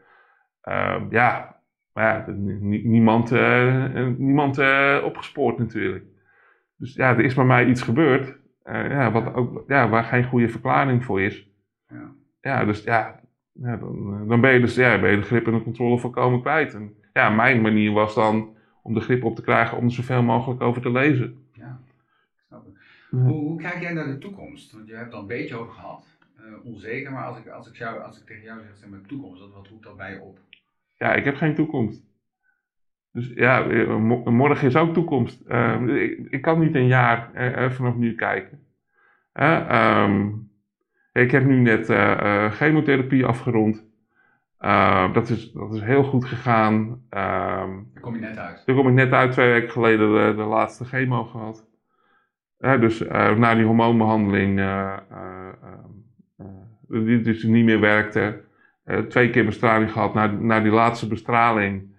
[0.68, 1.60] Uh, ja,
[1.92, 2.32] maar ja,
[2.82, 6.04] niemand, uh, niemand uh, opgespoord natuurlijk.
[6.76, 8.36] Dus ja, er is bij mij iets gebeurd.
[8.62, 11.50] eh, ja, wat ook, ja, waar geen goede verklaring voor is.
[11.88, 12.14] Ja.
[12.40, 13.20] Ja, dus ja,
[13.52, 16.40] ja dan, dan ben je dus ja, ben je de grip en de controle volkomen
[16.40, 16.74] kwijt.
[16.74, 20.22] En ja, mijn manier was dan om de grip op te krijgen om er zoveel
[20.22, 21.48] mogelijk over te lezen.
[21.52, 21.80] Ja,
[22.36, 22.74] ik snap het.
[23.10, 24.72] Hoe, hoe kijk jij naar de toekomst?
[24.72, 26.06] Want je hebt al een beetje over gehad.
[26.36, 29.00] Eh, onzeker, maar als ik, als, ik jou, als ik tegen jou zeg, zeg maar,
[29.06, 30.38] toekomst, wat roept dat bij je op?
[30.97, 32.05] Ja, ik heb geen toekomst.
[33.12, 35.40] Dus ja, eh, mo- morgen is ook toekomst.
[35.47, 38.61] Eh, ik, ik kan niet een jaar eh, vanaf nu kijken.
[39.32, 40.28] Eh, ehm,
[41.12, 41.86] ik heb nu net
[42.55, 43.84] chemotherapie afgerond.
[44.59, 47.03] Eh, dat, is, dat is heel goed gegaan.
[47.11, 48.62] Ehm, Daar kom je net uit.
[48.66, 51.66] toen kom ik net uit, twee weken geleden, de, de laatste chemo gehad.
[52.59, 52.99] Eh, dus
[53.36, 56.47] na die hormoonbehandeling, eh, eh, eh,
[56.88, 58.44] eh, die dus niet meer werkte,
[58.87, 60.14] eh, twee keer bestraling gehad.
[60.14, 61.95] Na, na die laatste bestraling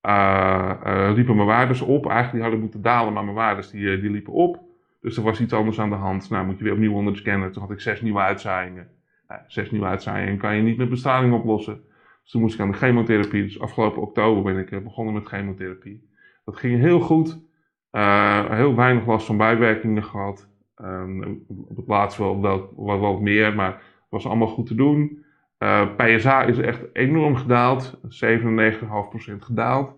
[0.00, 2.04] eh, eh, liepen mijn waardes op.
[2.04, 4.60] Eigenlijk die hadden moeten dalen, maar mijn waardes die, die liepen op.
[5.00, 6.30] Dus er was iets anders aan de hand.
[6.30, 7.52] Nou, moet je weer opnieuw onder de scanner.
[7.52, 8.88] Toen had ik zes nieuwe uitzaaiingen.
[9.28, 11.80] Nou, zes nieuwe uitzaaiingen kan je niet met bestraling oplossen.
[12.22, 13.42] Dus toen moest ik aan de chemotherapie.
[13.42, 16.10] Dus afgelopen oktober ben ik begonnen met chemotherapie.
[16.44, 17.44] Dat ging heel goed.
[18.50, 20.48] Heel weinig last van bijwerkingen gehad.
[20.76, 24.74] Ehm, op het laatst wel, wel, wel wat meer, maar het was allemaal goed te
[24.74, 25.24] doen.
[25.58, 28.00] Eh, PSA is echt enorm gedaald.
[28.08, 29.96] 97,5% gedaald.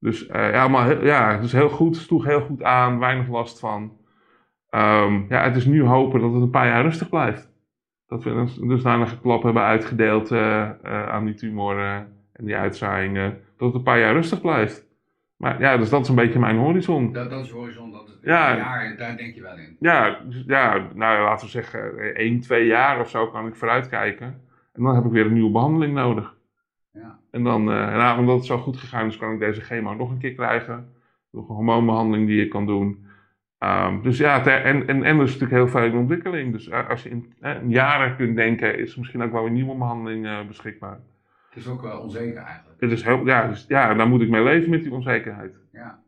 [0.00, 1.94] Dus eh, ja, maar, ja, het is heel goed.
[1.96, 2.98] Het sloeg heel goed aan.
[2.98, 3.96] Weinig last van.
[4.70, 7.50] Ehm, ja, het is nu hopen dat het een paar jaar rustig blijft.
[8.06, 10.70] Dat we een dusdanige klap hebben uitgedeeld eh,
[11.08, 13.30] aan die tumoren en die uitzaaiingen.
[13.56, 14.86] Dat het een paar jaar rustig blijft.
[15.36, 17.12] Maar ja, dus dat is een beetje mijn horizon.
[17.12, 18.50] Dat, dat is je horizon, dat is Ja.
[18.50, 19.76] een jaar, daar denk je wel in.
[19.80, 24.40] Ja, dus, ja nou laten we zeggen, één, twee jaar of zo kan ik vooruitkijken.
[24.72, 26.36] En dan heb ik weer een nieuwe behandeling nodig.
[26.92, 27.18] Ja.
[27.30, 30.10] En dan, eh, nou, omdat het zo goed gegaan is, kan ik deze chemo nog
[30.10, 30.92] een keer krijgen.
[31.30, 33.06] Nog een hormoonbehandeling die ik kan doen.
[33.58, 36.52] Ehm, dus ja, ter- en, en, en er is natuurlijk heel veel in ontwikkeling.
[36.52, 39.52] Dus eh, als je in, eh, jaren kunt denken, is er misschien ook wel een
[39.52, 41.00] nieuwe behandeling eh, beschikbaar.
[41.48, 42.80] Het is ook wel onzeker eigenlijk.
[42.80, 45.58] Het is heel, ja, dus, ja, dan moet ik mee leven met die onzekerheid.
[45.72, 46.01] Ja.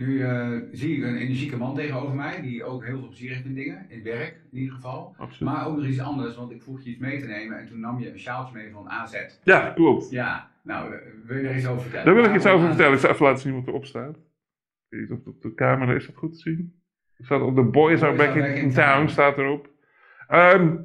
[0.00, 3.44] Nu eh, zie ik een energieke man tegenover mij, die ook heel veel plezier heeft
[3.44, 5.14] in dingen, in werk in ieder geval.
[5.18, 5.52] Absoluut.
[5.52, 7.80] Maar ook nog iets anders, want ik vroeg je iets mee te nemen en toen
[7.80, 9.14] nam je een sjaaltje mee van AZ.
[9.44, 10.10] Ja, klopt.
[10.10, 12.06] Ja, nou, eh, wil je er iets over vertellen?
[12.06, 12.92] Daar wil ik iets over vertellen.
[12.92, 14.18] Ik zal even laten zien wat erop staat.
[14.88, 16.80] Ik of op de camera is dat goed te zien.
[17.16, 19.68] Er staat op de Boys Are Back in, Town staat erop.
[20.28, 20.76] Ehm,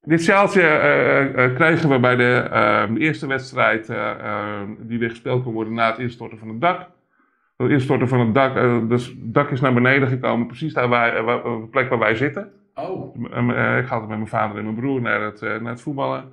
[0.00, 4.98] dit sjaaltje eh, eh, kregen we bij de, ehm, de eerste wedstrijd eh, ehm, die
[4.98, 6.93] weer gespeeld kon worden na het instorten van het dak.
[7.56, 10.88] Het instorten van het dak, eh, dus het dak is naar beneden gekomen, precies daar
[10.88, 12.52] waar, eh, waar- op de plek waar wij zitten.
[12.74, 15.72] Oh, Eh, ik ga altijd met mijn vader en mijn broer naar het, eh, naar
[15.72, 16.24] het voetballen.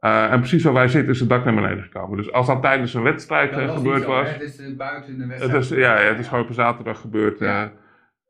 [0.00, 2.16] Eh, en precies waar wij zitten is het dak naar beneden gekomen.
[2.16, 4.26] Dus als dat tijdens een wedstrijd dat eh, was gebeurd zo, was.
[4.26, 4.32] hè?
[4.32, 5.62] Het is eh, buiten de Het wedstrijd.
[5.62, 7.38] is, ja, ja, het is gewoon op een zaterdag gebeurd.
[7.38, 7.72] Ja.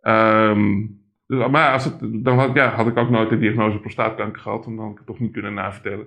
[0.01, 0.49] eh.
[0.51, 0.81] Ehm,
[1.27, 4.65] dus, maar als het, dan had, ja, had ik ook nooit de diagnose prostaatkanker gehad,
[4.65, 6.07] want dan had ik het toch niet kunnen navertellen.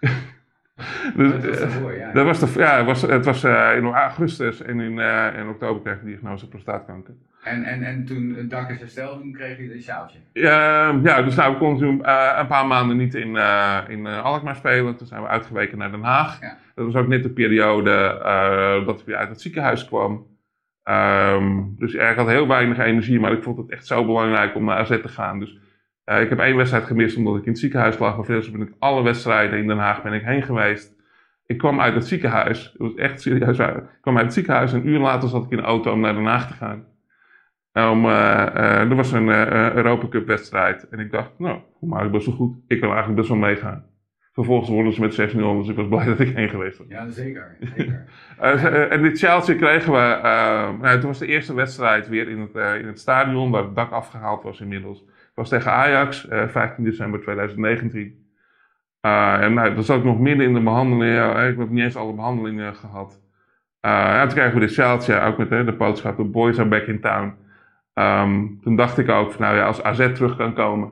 [1.16, 2.12] dus, Dat was ja.
[2.12, 5.48] dat was de, ja, het was, het was eh, in augustus en in, eh, in
[5.48, 7.14] oktober kreeg ik de diagnose prostaatkanker.
[7.42, 10.18] En, en, en toen het dak is hersteld, toen kreeg je een sjaaltje.
[10.32, 13.36] Ja, ja, dus nou, we konden toen eh, een paar maanden niet in,
[13.88, 14.96] in Alkmaar spelen.
[14.96, 16.40] Toen zijn we uitgeweken naar Den Haag.
[16.40, 16.56] Ja.
[16.74, 18.20] Dat was ook net de periode
[18.86, 20.26] dat ik weer uit het ziekenhuis kwam.
[20.82, 24.64] Ehm, dus ik had heel weinig energie, maar ik vond het echt zo belangrijk om
[24.64, 25.38] naar AZ te gaan.
[25.38, 25.58] Dus
[26.04, 28.16] eh, ik heb één wedstrijd gemist omdat ik in het ziekenhuis lag.
[28.16, 30.94] Maar verder ben ik alle wedstrijden in Den Haag ben ik heen geweest.
[31.46, 32.64] Ik kwam uit het ziekenhuis.
[32.64, 33.58] Het was echt serieus.
[33.58, 36.00] Ik kwam uit het ziekenhuis en een uur later zat ik in de auto om
[36.00, 36.84] naar Den Haag te gaan.
[37.72, 39.28] Eh, er was een
[39.74, 40.88] Europa Cup wedstrijd.
[40.88, 42.56] En ik dacht, nou, hoe maak ik best wel goed.
[42.66, 43.84] Ik wil eigenlijk best wel meegaan.
[44.32, 46.86] Vervolgens wonnen ze met 6-0, dus ik was blij dat ik heen geweest was.
[46.88, 47.56] Ja, zeker.
[47.76, 48.06] zeker.
[48.90, 50.18] En dit sjaaltje kregen we,
[50.80, 53.90] nou, toen was de eerste wedstrijd weer in het, in het stadion, waar het dak
[53.90, 55.04] afgehaald was inmiddels.
[55.34, 58.28] Was tegen Ajax, eh 15 december 2019.
[59.00, 61.84] Eh, en nou, dat zat ik nog midden in de behandeling, ja, ik heb niet
[61.84, 63.22] eens alle behandelingen gehad.
[63.80, 66.86] Eh, ja, toen kregen we dit sjaaltje, ook met de boodschap, de boys are back
[66.86, 67.34] in town.
[67.94, 70.88] Ehm, toen dacht ik ook, van, nou ja, als AZ terug kan komen,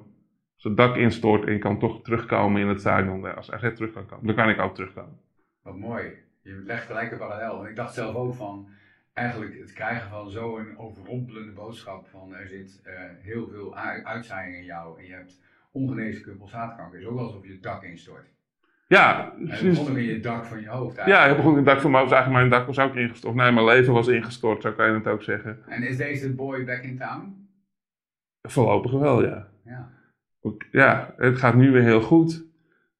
[0.55, 3.93] als het dak instort en kan toch terugkomen in het stadion, eh, als AZ terug
[3.93, 5.18] kan komen, dan kan ik ook terugkomen.
[5.62, 6.03] Wat mooi.
[6.43, 7.66] Je legt gelijk een parallel.
[7.66, 8.68] Ik dacht zelf ook van,
[9.12, 14.64] eigenlijk het krijgen van zo'n overrompelende boodschap van er zit eh, heel veel uitzaaiing in
[14.64, 15.40] jou en je hebt
[15.72, 17.00] ongeneeslijke prostaatkanker.
[17.00, 18.30] is ook alsof je het dak instort.
[18.86, 19.78] Ja, precies.
[19.78, 21.30] begon in je dak van je hoofd Ja, eigenlijk.
[21.30, 23.34] ik begon in het dak van mijn, eigenlijk mijn dak was ook ingestort.
[23.34, 25.62] Nee, mijn leven was ingestort, zo kan je het ook zeggen.
[25.66, 27.48] En is deze boy back in town?
[28.48, 29.48] Voorlopig wel, ja.
[29.64, 29.90] Ja.
[30.70, 32.44] Ja, het gaat nu weer heel goed.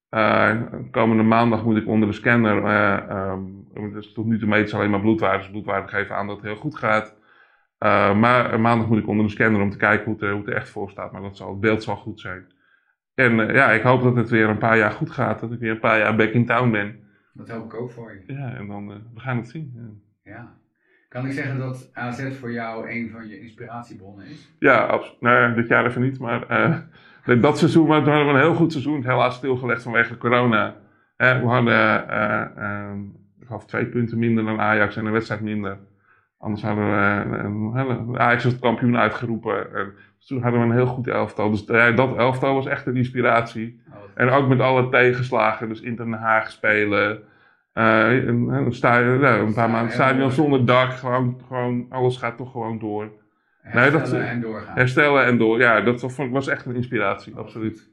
[0.09, 0.61] Eh,
[0.91, 3.43] komende maandag moet ik onder de scanner, eh, ehm,
[3.75, 5.51] dus tot nu toe meten ze alleen maar bloedwaardes.
[5.51, 7.17] Bloedwaarden geven aan dat het heel goed gaat.
[8.17, 10.55] maar maandag moet ik onder de scanner om te kijken hoe het, hoe het er
[10.55, 11.13] echt voor staat.
[11.13, 12.47] Maar dat zal, het beeld zal goed zijn.
[13.15, 15.41] En ja, ik hoop dat het weer een paar jaar goed gaat.
[15.41, 17.01] Dat ik weer een paar jaar back in town ben.
[17.33, 18.33] Dat hoop ik ook voor je.
[18.35, 19.73] Ja, en dan we gaan het zien.
[20.23, 20.33] Ja.
[20.33, 20.61] ja.
[21.09, 24.55] Kan ik zeggen dat AZ voor jou een van je inspiratiebronnen is?
[24.59, 25.21] Ja, absoluut.
[25.21, 26.47] Nou, dit jaar even niet, maar
[27.41, 29.05] dat seizoen we hadden we een heel goed seizoen.
[29.05, 30.77] Helaas stilgelegd vanwege corona.
[31.17, 31.75] we hadden,
[33.05, 33.22] ik
[33.53, 35.79] gaf twee punten minder dan Ajax en een wedstrijd minder.
[36.39, 39.75] Anders hadden we, Ajax was het kampioen uitgeroepen.
[39.75, 39.93] En
[40.27, 41.51] toen hadden we een heel goed elftal.
[41.51, 43.83] Dus dat elftal was echt een inspiratie.
[43.89, 45.69] Oh, en ook met alle tegenslagen.
[45.69, 47.23] Dus in Den Haag spelen.
[47.73, 50.93] een, een, stadion, een paar maanden stadion zonder dak.
[50.93, 53.11] Gewoon, gewoon, alles gaat toch gewoon door.
[53.63, 54.75] Herstellen nee, dat, en doorgaan.
[54.75, 57.91] Herstellen en door, ja, dat was echt een inspiratie, absoluut.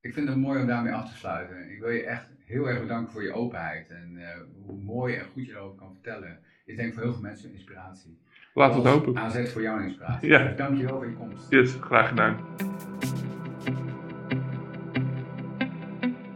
[0.00, 1.70] Ik vind het mooi om daarmee af te sluiten.
[1.70, 4.26] Ik wil je echt heel erg bedanken voor je openheid en uh,
[4.66, 6.38] hoe mooi en goed je erover kan vertellen.
[6.64, 8.18] Ik denk voor heel veel mensen een inspiratie.
[8.54, 9.18] Laten we het hopen.
[9.18, 10.28] AZ voor jou een inspiratie.
[10.28, 10.52] Ja.
[10.56, 11.50] Dank je wel voor je komst.
[11.50, 12.36] Yes, graag gedaan.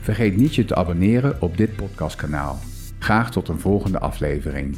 [0.00, 2.58] Vergeet niet je te abonneren op dit podcastkanaal.
[2.98, 4.76] Graag tot een volgende aflevering.